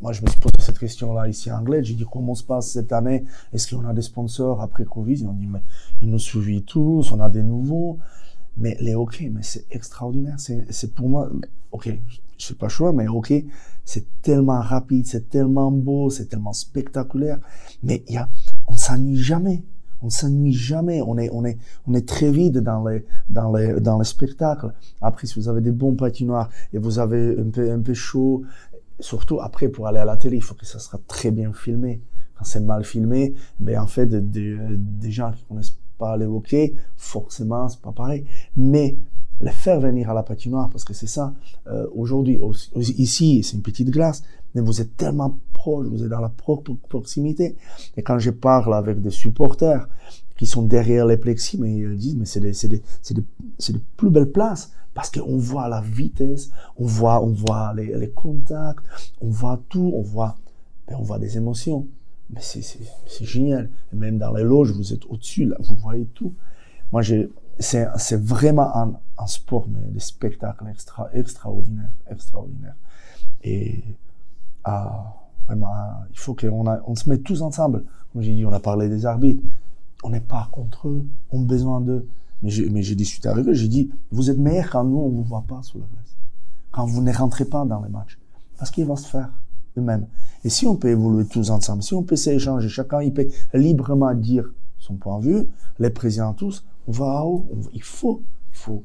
[0.00, 1.84] moi, je me suis posé cette question-là ici en anglais.
[1.84, 3.24] J'ai dit comment se passe cette année?
[3.52, 5.12] Est-ce qu'on a des sponsors après Covid?
[5.12, 5.62] Ils ont dit mais
[6.00, 7.98] ils nous suivent tous, on a des nouveaux.
[8.56, 10.36] Mais les hockey, mais c'est extraordinaire.
[10.38, 11.30] C'est pour moi,
[11.72, 11.88] ok,
[12.36, 13.32] je sais pas choix, mais ok,
[13.84, 17.38] c'est tellement rapide, c'est tellement beau, c'est tellement spectaculaire.
[17.82, 18.28] Mais y a,
[18.66, 19.62] on s'ennuie jamais.
[20.02, 21.02] On s'ennuie jamais.
[21.02, 24.72] On est, on est, on est très vite dans les, dans les, dans les spectacles.
[25.00, 28.42] Après, si vous avez des bons patinoires et vous avez un peu, un peu chaud,
[29.00, 32.00] surtout après pour aller à la télé, il faut que ça sera très bien filmé.
[32.36, 37.68] Quand c'est mal filmé, ben en fait, des, gens qui connaissent pas les hockey, forcément,
[37.68, 38.24] c'est pas pareil.
[38.56, 38.96] Mais
[39.40, 41.34] les faire venir à la patinoire, parce que c'est ça,
[41.66, 42.40] euh, aujourd'hui,
[42.76, 44.22] ici, c'est une petite glace,
[44.54, 46.32] mais vous êtes tellement proche, vous êtes dans la
[46.88, 47.56] proximité.
[47.96, 49.86] Et quand je parle avec des supporters
[50.36, 54.72] qui sont derrière les plexis, mais ils disent, mais c'est des, des plus belles places,
[54.94, 58.84] parce qu'on voit la vitesse, on voit, on voit les, contacts,
[59.20, 60.36] on voit tout, on voit,
[60.88, 61.86] ben, on voit des émotions.
[62.30, 62.62] Mais c'est,
[63.24, 63.70] génial.
[63.92, 66.34] Et même dans les loges, vous êtes au-dessus, là, vous voyez tout.
[66.92, 67.02] Moi,
[67.58, 71.92] c'est, vraiment un, sport, mais des spectacles extra, extraordinaires.
[73.42, 73.84] Et
[74.64, 75.14] ah,
[75.46, 75.68] vraiment,
[76.10, 77.84] il faut qu'on on se mette tous ensemble.
[78.12, 79.42] Comme j'ai dit, on a parlé des arbitres.
[80.02, 82.08] On n'est pas contre eux, on a besoin d'eux.
[82.42, 85.24] Mais j'ai, mais discuté avec eux, j'ai dit, vous êtes meilleurs quand nous, on vous
[85.24, 86.16] voit pas sous la glace.
[86.70, 88.18] Quand vous ne rentrez pas dans les matchs.
[88.58, 89.30] Parce qu'il va se faire
[89.76, 90.06] eux-mêmes.
[90.44, 94.14] Et si on peut évoluer tous ensemble, si on peut s'échanger, chacun il peut librement
[94.14, 95.46] dire son point de vue,
[95.78, 97.46] les présidents tous, on va à haut.
[97.74, 98.22] il faut,
[98.52, 98.82] il faut,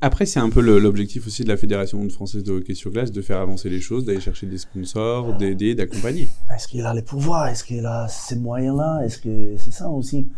[0.00, 3.20] Après, c'est un peu l'objectif aussi de la Fédération française de hockey sur glace, de
[3.20, 6.28] faire avancer les choses, d'aller chercher des sponsors, d'aider, d'accompagner.
[6.54, 7.48] Est-ce qu'il a les pouvoirs?
[7.48, 9.02] Est-ce qu'il a ces moyens-là?
[9.04, 10.28] Est-ce que c'est ça aussi?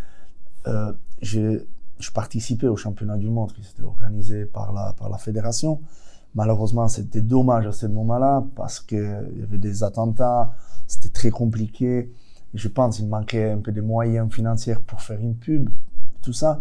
[0.67, 1.63] Euh, je,
[2.05, 5.81] je participais au championnat du monde qui s'était organisé par la, par la fédération.
[6.35, 8.99] Malheureusement, c'était dommage à ce moment-là parce qu'il
[9.39, 10.53] y avait des attentats,
[10.87, 12.13] c'était très compliqué.
[12.53, 15.71] Je pense qu'il manquait un peu de moyens financiers pour faire une pub,
[16.21, 16.61] tout ça.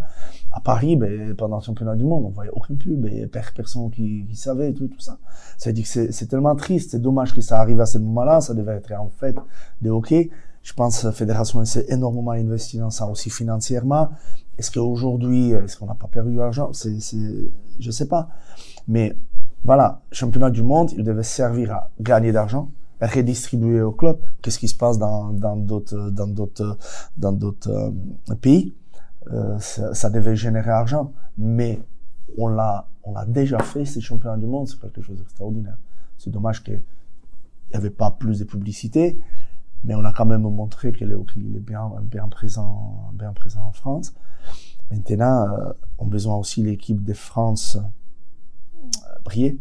[0.51, 4.27] À Paris, ben, pendant le championnat du monde, on voyait aucune pub et personne qui,
[4.35, 5.17] savait tout, tout ça.
[5.71, 8.39] Dire que c'est tellement triste, c'est dommage que ça arrive à ce moment-là.
[8.41, 9.35] Ça devait être en fait
[9.81, 10.29] de hockey.
[10.61, 14.09] Je pense que la fédération s'est énormément investi dans ça aussi financièrement.
[14.57, 16.71] Est-ce qu'aujourd'hui, est-ce qu'on n'a pas perdu l'argent?
[16.73, 16.97] C'est,
[17.79, 18.29] je sais pas.
[18.87, 19.15] Mais
[19.63, 24.19] voilà, championnat du monde, il devait servir à gagner d'argent, à redistribuer au club.
[24.41, 26.77] Qu'est-ce qui se passe dans dans d'autres dans d'autres
[27.17, 27.71] dans d'autres
[28.29, 28.75] euh, pays?
[29.31, 31.79] Euh, ça, ça, devait générer argent, mais
[32.37, 33.85] on l'a on l'a déjà fait.
[33.85, 35.77] Ces championnats du monde, c'est quelque chose d'extraordinaire.
[36.17, 36.81] C'est dommage qu'il
[37.71, 39.17] n'y avait pas plus de publicité,
[39.83, 44.13] mais on a quand même montré hockey est bien bien présent bien présent en France.
[44.91, 47.77] Maintenant, euh, on a besoin aussi l'équipe de France
[49.23, 49.57] briller.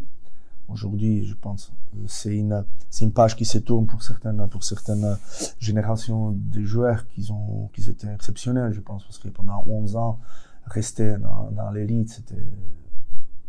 [0.68, 1.72] Aujourd'hui, je pense,
[2.06, 5.18] c'est une, c'est une page qui se tourne pour certaines, pour certaines
[5.58, 10.18] générations de joueurs qui ont, qui étaient exceptionnels, je pense, parce que pendant 11 ans,
[10.66, 12.46] rester dans, dans l'élite, c'était,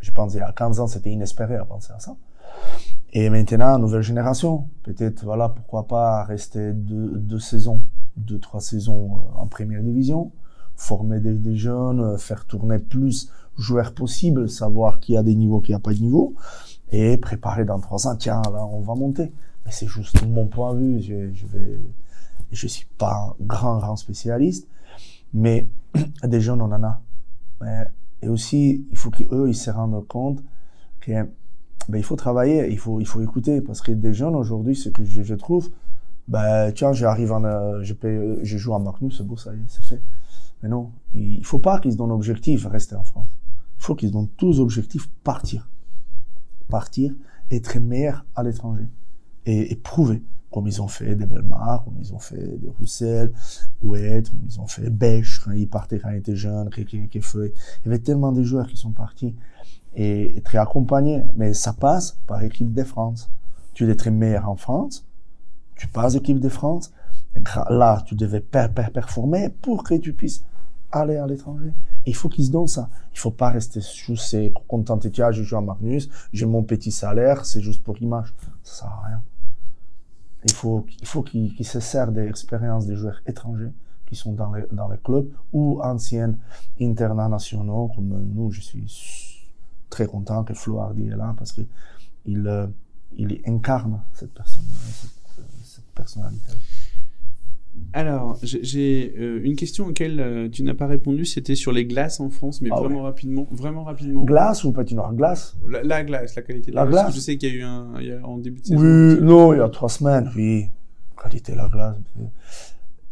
[0.02, 2.16] je pense, il y a 15 ans, c'était inespéré à penser à ça.
[3.16, 7.84] Et maintenant, nouvelle génération, peut-être, voilà, pourquoi pas rester deux, deux saisons,
[8.18, 10.32] deux, trois saisons euh, en première division,
[10.76, 15.76] former des, des jeunes, faire tourner plus joueurs possibles, savoir qui a des niveaux, qui
[15.76, 16.34] a pas de niveau,
[16.92, 19.32] et préparer dans trois ans, tiens, là, on va monter.
[19.64, 21.80] Mais c'est juste mon point de vue, je, je vais,
[22.52, 24.68] je suis pas un grand, grand spécialiste,
[25.36, 25.68] mais
[26.24, 27.00] des jeunes, on en a.
[28.24, 30.44] Et aussi, il faut qu'eux, ils se rendent compte
[31.00, 31.28] que,
[31.90, 34.90] ben, il faut travailler, il faut, il faut écouter, parce que des jeunes, aujourd'hui, ce
[34.90, 35.70] que je, je trouve,
[36.28, 39.58] ben, tiens, j'arrive en, euh, je, paye, je joue en Magnus, c'est beau, ça y
[39.58, 40.02] est, c'est fait.
[40.62, 43.28] Mais non, il faut pas qu'ils se donnent l'objectif rester en France.
[43.80, 45.68] Il faut qu'ils se donnent tous objectifs partir.
[46.70, 47.14] Partir,
[47.52, 48.88] être meilleur à l'étranger.
[49.46, 50.24] Et, et, prouver,
[50.54, 53.34] comme ils ont fait des Belmar, comme ils ont fait des Roussel,
[53.82, 57.88] Oued, comme ils ont fait Bêche, quand ils partaient quand ils étaient jeunes, Il y
[57.88, 59.36] avait tellement de joueurs qui sont partis
[59.96, 61.24] et, très accompagnés.
[61.36, 63.30] Mais ça passe par équipe de France.
[63.74, 65.06] Tu es très meilleur en France,
[65.76, 66.94] tu passes équipe de France,
[67.70, 70.44] là, tu devais performer pour que tu puisses
[70.92, 71.74] aller à l'étranger.
[72.06, 72.90] Il faut qu'ils se donnent ça.
[73.14, 76.92] Il faut pas rester sous ces contenter, tiens, je joue à Magnus, j'ai mon petit
[76.92, 78.34] salaire, c'est juste pour image.
[78.62, 79.22] Ça sert à rien.
[80.46, 83.72] Il faut, il faut qu'ils qu se servent des expériences des joueurs étrangers
[84.06, 86.36] qui sont dans les, dans les clubs ou anciens
[86.80, 88.52] internationaux comme nous.
[88.52, 89.33] Je suis
[89.94, 91.62] très content que Flo Hardy est là parce que
[92.26, 92.68] il, euh,
[93.16, 94.64] il incarne cette personne,
[95.02, 96.54] cette, cette personnalité.
[97.92, 102.20] Alors, j'ai- euh, une question auquel euh, tu n'as pas répondu, c'était sur les glaces
[102.20, 104.24] en France, mais Ah vraiment rapidement, vraiment rapidement.
[104.26, 105.14] Glace ou patinoire?
[105.14, 107.04] Glace La, la glace, la qualité de la, La glace.
[107.06, 108.80] glace Je sais qu'il y a eu un, il y a- en début de saison.
[108.82, 110.66] Oui, non, il y a trois semaines, oui.
[111.22, 111.96] Qualité de la glace.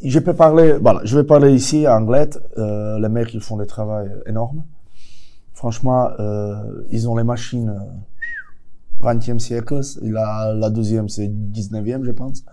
[0.03, 2.39] Je peux parler, voilà, je vais parler ici à Anglette.
[2.57, 4.63] Euh, les mecs, ils font des travaux énormes.
[5.53, 7.79] Franchement, euh, ils ont les machines euh,
[9.01, 9.81] 20e siècle.
[10.01, 12.43] Et la, la deuxième, c'est 19e, je pense.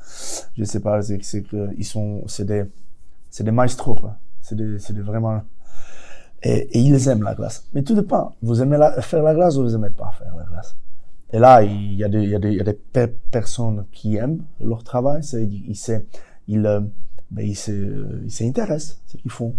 [0.57, 2.65] Je sais pas, c'est, que ils sont, c'est des,
[3.31, 4.01] c'est des maestros.
[4.43, 5.43] C'est des, c'est des vraiment,
[6.43, 7.65] et, et ils aiment la glace.
[7.75, 8.35] Mais tout dépend.
[8.43, 10.77] Vous aimez la- faire la glace ou vous aimez pas faire la glace?
[11.33, 13.13] Et là, il y a des, il y a des, il y a des pe-
[13.31, 15.77] personnes qui aiment leur travail, c'est, ils,
[16.49, 16.81] ils, euh,
[17.31, 19.55] ben, ils ils s'intéressent, c'est ce qu'ils font.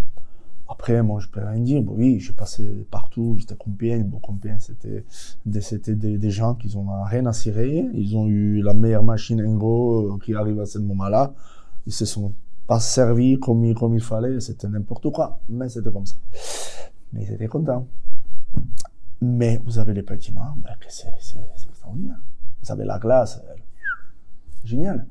[0.72, 1.82] Après, moi, je peux rien dire.
[1.82, 4.04] Bon, oui, j'ai passé partout, j'étais à Compiègne.
[4.04, 5.04] Bon, Compiègne, c'était
[5.46, 7.88] des, c'était des, gens qui ont rien à cirer.
[7.94, 11.34] Ils ont eu la meilleure machine en gros euh, qui arrive à ce moment-là.
[11.88, 12.34] Ils se sont
[12.68, 14.40] pas servis comme, il- fallait.
[14.40, 15.40] C'était n'importe quoi.
[15.50, 16.16] Mais c'était comme ça.
[17.14, 17.88] Mais ils étaient contents.
[19.22, 22.20] Mais vous avez les petits noirs, ben, c'est, c'est, c'est extraordinaire.
[22.64, 23.56] Vous avez la glace, euh,
[24.64, 25.06] génial.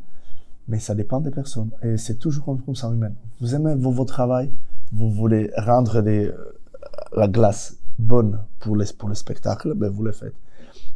[0.69, 1.71] Mais ça dépend des personnes.
[1.83, 3.13] Et c'est toujours comme, ça humain.
[3.41, 4.53] Vous aimez vo- votre travail,
[4.93, 6.33] vous voulez rendre euh,
[7.13, 10.35] la glace bonne pour le spectacle, ben vous le faites.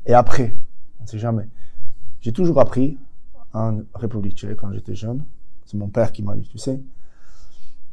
[0.06, 0.56] Et après,
[1.00, 1.48] on ne sait jamais.
[2.20, 2.98] J'ai toujours appris
[3.52, 5.24] en République tchèque quand j'étais jeune.
[5.64, 6.80] C'est mon père qui m'a dit, tu sais,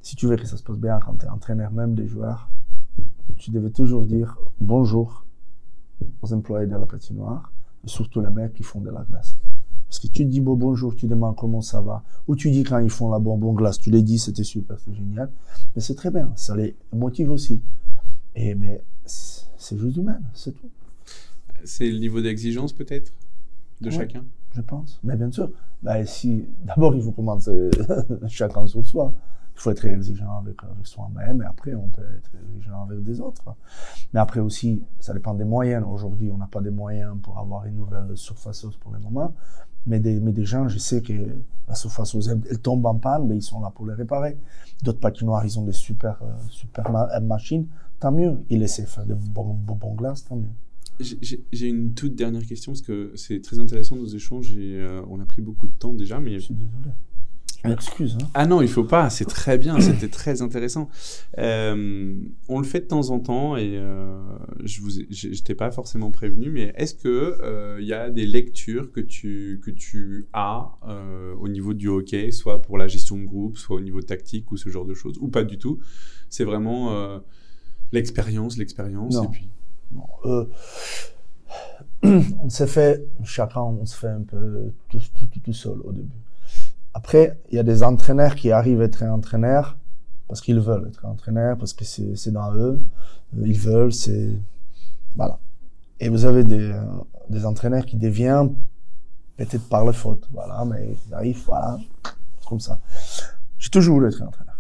[0.02, 2.50] si tu veux que ça se passe bien quand tu es entraîneur même des joueurs,
[3.38, 5.26] tu devais toujours dire bonjour
[6.22, 7.52] aux employés de la patinoire,
[7.84, 9.38] et surtout les mecs qui font de la glace.
[9.90, 12.78] Parce que tu dis bon bonjour, tu demandes comment ça va, ou tu dis quand
[12.78, 15.32] ils font la bonbon glace, tu les dis c'était super, c'est génial,
[15.76, 17.60] mais c'est très bien, ça les motive aussi.
[18.36, 20.70] Et mais c'est c'est juste humain, c'est tout,
[21.66, 23.12] C'est le niveau d'exigence peut-être
[23.82, 23.96] de Ouais.
[23.96, 24.24] chacun?
[24.56, 25.00] je pense.
[25.04, 25.52] Mais bien sûr,
[25.84, 27.70] bah, si d'abord il faut commencer
[28.28, 29.14] chacun sur soi.
[29.56, 33.20] Il faut être exigeant avec, avec soi-même et après on peut être exigeant avec des
[33.20, 33.44] autres.
[34.14, 35.86] Mais après aussi, ça dépend des moyens.
[35.86, 39.34] Aujourd'hui, on n'a pas des moyens pour avoir une nouvelle surfaceuse pour le moment.
[39.86, 41.14] Mais des, mais des gens, je sais que
[41.68, 44.38] la surfaceuse, elle, elle tombe en panne, mais ils sont là pour les réparer.
[44.84, 47.68] D'autres patinoires, ils ont des super, euh, super euh, machines.
[48.00, 48.38] Tant mieux.
[48.50, 50.50] Ils de faire de bons, glaces, tant mieux.
[51.00, 55.20] J'ai une toute dernière question parce que c'est très intéressant nos échanges et euh, on
[55.22, 56.90] a pris beaucoup de temps déjà, mais Je suis désolé.
[57.66, 58.18] Excuse.
[58.22, 58.28] Hein.
[58.34, 60.90] Ah non, il faut pas, c'est très bien, c'était très intéressant.
[61.38, 62.16] Euh,
[62.48, 64.18] on le fait de temps en temps et euh,
[64.64, 64.92] je vous,
[65.44, 69.60] t'ai pas forcément prévenu, mais est-ce que euh, il y a des lectures que tu
[69.64, 73.76] que tu as euh, au niveau du hockey, soit pour la gestion de groupe, soit
[73.78, 75.80] au niveau tactique ou ce genre de choses, ou pas du tout?
[76.30, 77.20] C'est vraiment euh,
[77.92, 79.24] l'expérience, l'expérience Non.
[79.24, 79.50] et puis.
[79.92, 80.46] Non, euh,
[82.44, 85.92] on s'est fait, chacun, on se fait un peu tout, tout, tout, tout seul au
[85.92, 86.16] début.
[86.94, 89.78] Après, il y a des entraîneurs qui arrivent à être entraîneurs
[90.30, 92.82] parce qu'ils veulent être entraîneurs, parce que c'est dans eux,
[93.38, 94.32] Euh, ils veulent, c'est...
[95.16, 95.40] Voilà.
[96.00, 98.56] Et vous avez des, euh, entraîneurs qui deviennent
[99.38, 101.78] peut-être par la faute, voilà, mais ils arrivent, voilà,
[102.48, 102.80] comme ça.
[103.58, 104.58] J'ai toujours voulu être entraîneur.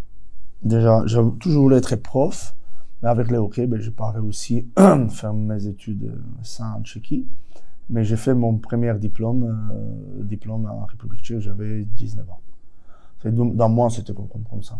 [0.62, 2.56] Déjà, j'ai toujours voulu être prof,
[3.02, 7.28] mais avec le hockey, ben, j'ai pas réussi à faire mes études euh, en Tchéquie.
[7.90, 12.42] Mais j'ai fait mon premier diplôme, euh, diplôme en République tchèque, j'avais 19 ans.
[13.26, 14.80] Dans moi, c'était comme, ça.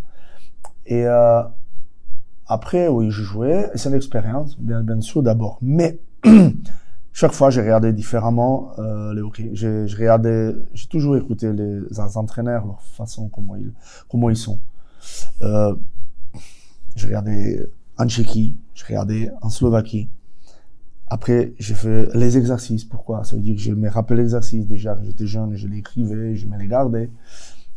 [0.86, 1.44] Et euh,
[2.48, 3.70] après, oui, je jouais.
[3.76, 5.58] C'est une expérience, bien, sûr, d'abord.
[5.62, 6.00] Mais
[7.14, 9.52] chaque fois, j'ai regardé différemment euh, hockey.
[9.54, 13.74] J'ai regardé, j'ai toujours écouté les, les entraîneurs, leur façon, comment ils,
[14.08, 14.60] comment ils sont.
[15.42, 15.76] Euh,
[16.96, 17.66] j'ai regardé
[17.98, 20.10] en Tchéquie, j'ai regardé en Slovaquie.
[21.10, 22.86] Après, j'ai fait les exercices.
[22.86, 23.24] Pourquoi?
[23.24, 24.68] Ça veut dire que je me rappelle l'exercice.
[24.68, 27.10] Déjà, j'étais jeune, je l'écrivais, je me les gardais,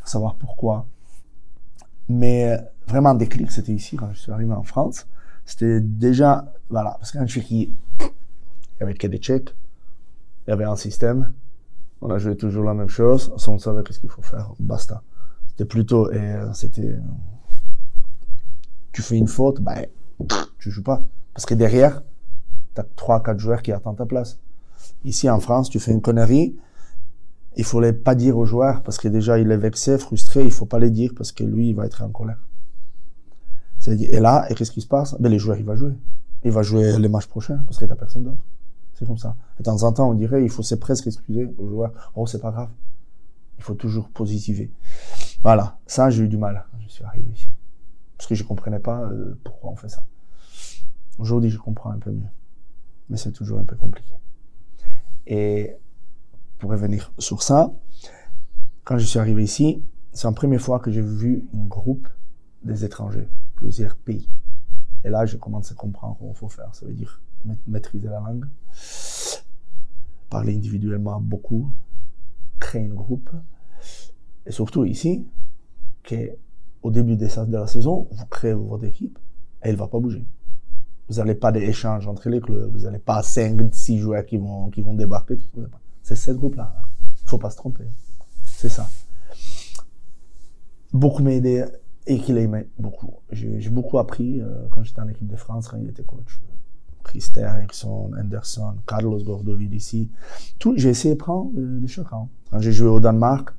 [0.05, 0.87] savoir pourquoi.
[2.09, 5.07] Mais vraiment, un déclic, c'était ici, quand je suis arrivé en France.
[5.45, 9.55] C'était déjà, voilà, parce qu'en Tchéquie, il y avait que des Tchèques,
[10.47, 11.33] il y avait un système,
[12.01, 15.03] on a joué toujours la même chose, on savait qu'est-ce qu'il faut faire, basta.
[15.49, 17.01] C'était plutôt, et euh, c'était, euh,
[18.93, 19.87] tu fais une faute, ben,
[20.59, 21.07] tu joues pas.
[21.35, 22.03] Parce que derrière,
[22.75, 24.39] t'as trois, quatre joueurs qui attendent ta place.
[25.05, 26.57] Ici, en France, tu fais une connerie,
[27.57, 30.53] il faut les pas dire aux joueurs parce que déjà il est vexé, frustré, il
[30.53, 32.39] faut pas les dire parce que lui, il va être en colère.
[33.87, 35.17] Et là, et qu'est-ce qui se passe?
[35.21, 35.93] Ben, les joueurs, il va jouer.
[36.45, 38.45] Il va jouer les matchs prochains parce que t'as personne d'autre.
[38.95, 39.37] C'est comme ça.
[39.59, 42.13] Et de temps en temps, on dirait, il faut c'est presque excuser aux joueurs.
[42.15, 42.71] Oh, c'est pas grave.
[43.59, 44.73] Il faut toujours positiver.
[45.43, 45.79] Voilà.
[45.87, 47.49] Ça, j'ai eu du mal je suis arrivé ici.
[48.17, 50.05] Parce que je comprenais pas euh, pourquoi on fait ça.
[51.19, 52.29] Aujourd'hui, je comprends un peu mieux.
[53.13, 54.15] Mais c'est toujours un peu compliqué.
[55.27, 55.77] Et
[56.59, 57.71] pour revenir sur ça,
[58.85, 62.09] quand je suis arrivé ici, c'est la première fois que j'ai vu un groupe
[62.65, 64.31] des étrangers, plusieurs pays.
[65.05, 66.75] Et là, je commence à comprendre comment il faut faire.
[66.75, 67.21] Ça veut dire
[67.67, 68.47] maîtriser la langue,
[70.31, 71.71] parler individuellement beaucoup,
[72.61, 73.29] créer un groupe.
[74.47, 75.29] Et surtout ici,
[76.09, 79.19] qu'au début de la saison, vous créez votre équipe
[79.63, 80.25] et elle ne va pas bouger.
[81.13, 84.71] Vous n'allez pas d'échanges entre les clubs, vous n'allez pas 5, 6 joueurs qui vont,
[84.71, 85.37] qui vont débarquer.
[86.03, 86.75] C'est ce groupe-là.
[87.03, 87.85] Il ne faut pas se tromper.
[88.43, 88.89] C'est ça.
[90.91, 91.67] Beaucoup m'aider
[92.07, 93.13] et qu'il aimait beaucoup.
[93.31, 96.41] J'ai beaucoup appris euh, quand j'étais en équipe de France, quand il était coach.
[97.05, 99.21] Christer Eriksson, Anderson, Carlos
[99.71, 100.11] ici.
[100.59, 102.07] Tout, j'ai essayé de prendre euh, des choses.
[102.09, 103.51] Quand j'ai joué au Danemark,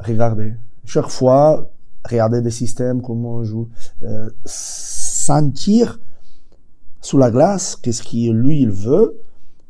[0.00, 0.54] regardez.
[0.84, 1.70] Chaque fois,
[2.04, 3.68] regarder des systèmes, comment on joue.
[4.02, 6.00] Euh, sentir
[7.02, 9.20] sous la glace qu'est-ce qu'il lui il veut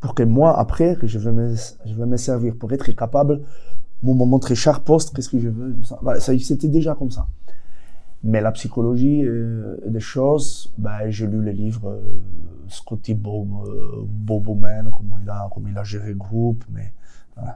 [0.00, 1.54] pour que moi après je vais me
[1.84, 3.40] je me servir pour être capable
[4.04, 5.98] mon moment très cher poste qu'est-ce que je veux ça,
[6.38, 7.26] c'était déjà comme ça
[8.24, 12.20] mais la psychologie euh, des choses, ben, j'ai lu les livres euh,
[12.68, 14.06] Scotty Bob, euh,
[14.96, 16.92] comment il a, comment il a géré le groupe, mais,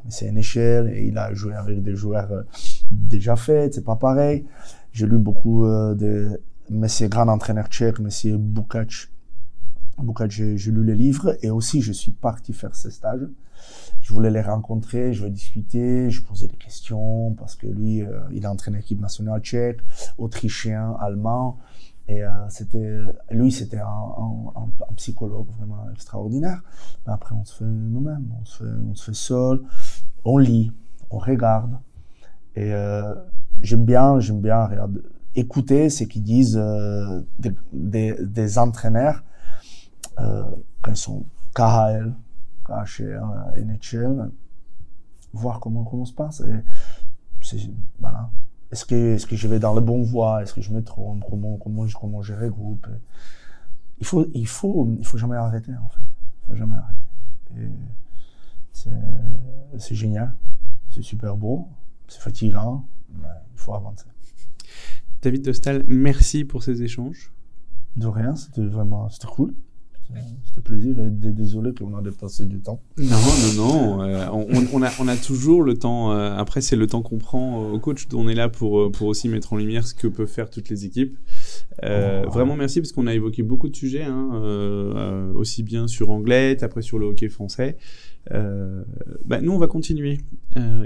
[0.09, 2.43] c'est une échelle et il a joué avec des joueurs euh,
[2.91, 4.47] déjà faits, c'est pas pareil.
[4.93, 9.09] J'ai lu beaucoup euh, de Monsieur grand entraîneur tchèque, Monsieur Bukac.
[9.99, 13.29] Bukac, j'ai lu les livres et aussi je suis parti faire ce stage
[14.07, 18.21] je voulais les rencontrer, je veux discuter, je posais des questions parce que lui, euh,
[18.33, 19.81] il a entraîné l'équipe nationale tchèque,
[20.17, 21.59] autrichien, allemand.
[22.09, 23.01] Et euh, c'était,
[23.33, 26.63] lui, c'était un, psychologue vraiment extraordinaire.
[27.05, 29.61] Mais après, on se fait nous-mêmes, on se fait, on se fait seul,
[30.25, 30.71] on lit,
[31.11, 31.77] on regarde.
[32.55, 33.13] Et euh,
[33.61, 35.01] j'aime bien, j'aime bien regarder,
[35.35, 36.63] écouter ce qu'ils disent
[37.41, 39.25] des, des, des, entraîneurs
[40.17, 42.15] quand ils sont KHL,
[42.69, 42.85] un
[43.57, 44.31] NHL,
[45.33, 46.41] voir comment, comment se passe.
[46.41, 48.31] Et voilà.
[48.73, 50.43] Est-ce que, est-ce que je vais dans le bon voie?
[50.43, 51.23] Est-ce que je me trompe?
[51.29, 52.89] Comment, comment, comment gérer le groupe
[53.99, 56.03] Il faut, il faut, il faut jamais arrêter en fait.
[56.03, 57.73] Il faut jamais arrêter.
[58.73, 58.91] c'est,
[59.79, 60.35] c'est génial,
[60.91, 61.69] c'est super beau,
[62.09, 64.07] c'est fatigant, mais il faut avancer.
[65.23, 67.33] David Dostal, merci pour ces échanges.
[67.97, 69.55] De rien, c'était vraiment, c'était cool.
[70.45, 72.81] C'était plaisir et désolé qu'on a dépassé du temps.
[72.99, 74.03] Non, non, non.
[74.03, 74.27] Euh,
[74.73, 76.13] on, a, on a toujours le temps.
[76.13, 78.07] Euh, après, c'est le temps qu'on prend au coach.
[78.15, 80.69] On est là pour, euh, pour aussi mettre en lumière ce que peuvent faire toutes
[80.69, 81.17] les équipes.
[81.83, 81.87] Oh.
[82.31, 86.83] Vraiment merci parce qu'on a évoqué beaucoup de sujets, hein, aussi bien sur anglais, après
[86.83, 87.77] sur le hockey français.
[88.31, 90.21] Bah, nous, on va continuer.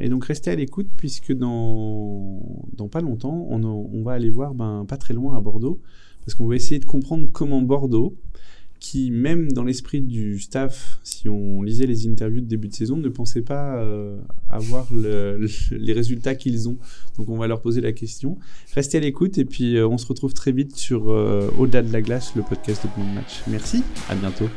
[0.01, 2.43] et donc, restez à l'écoute puisque dans,
[2.77, 5.81] dans pas longtemps, on, on va aller voir ben, pas très loin à Bordeaux
[6.25, 8.15] parce qu'on va essayer de comprendre comment Bordeaux
[8.81, 12.97] qui, même dans l'esprit du staff, si on lisait les interviews de début de saison,
[12.97, 14.19] ne pensait pas euh,
[14.49, 16.79] avoir les résultats qu'ils ont.
[17.19, 18.39] Donc on va leur poser la question.
[18.75, 21.93] Restez à l'écoute et puis euh, on se retrouve très vite sur euh, Au-delà de
[21.93, 23.43] la glace, le podcast de Bon Match.
[23.47, 24.49] Merci, à bientôt.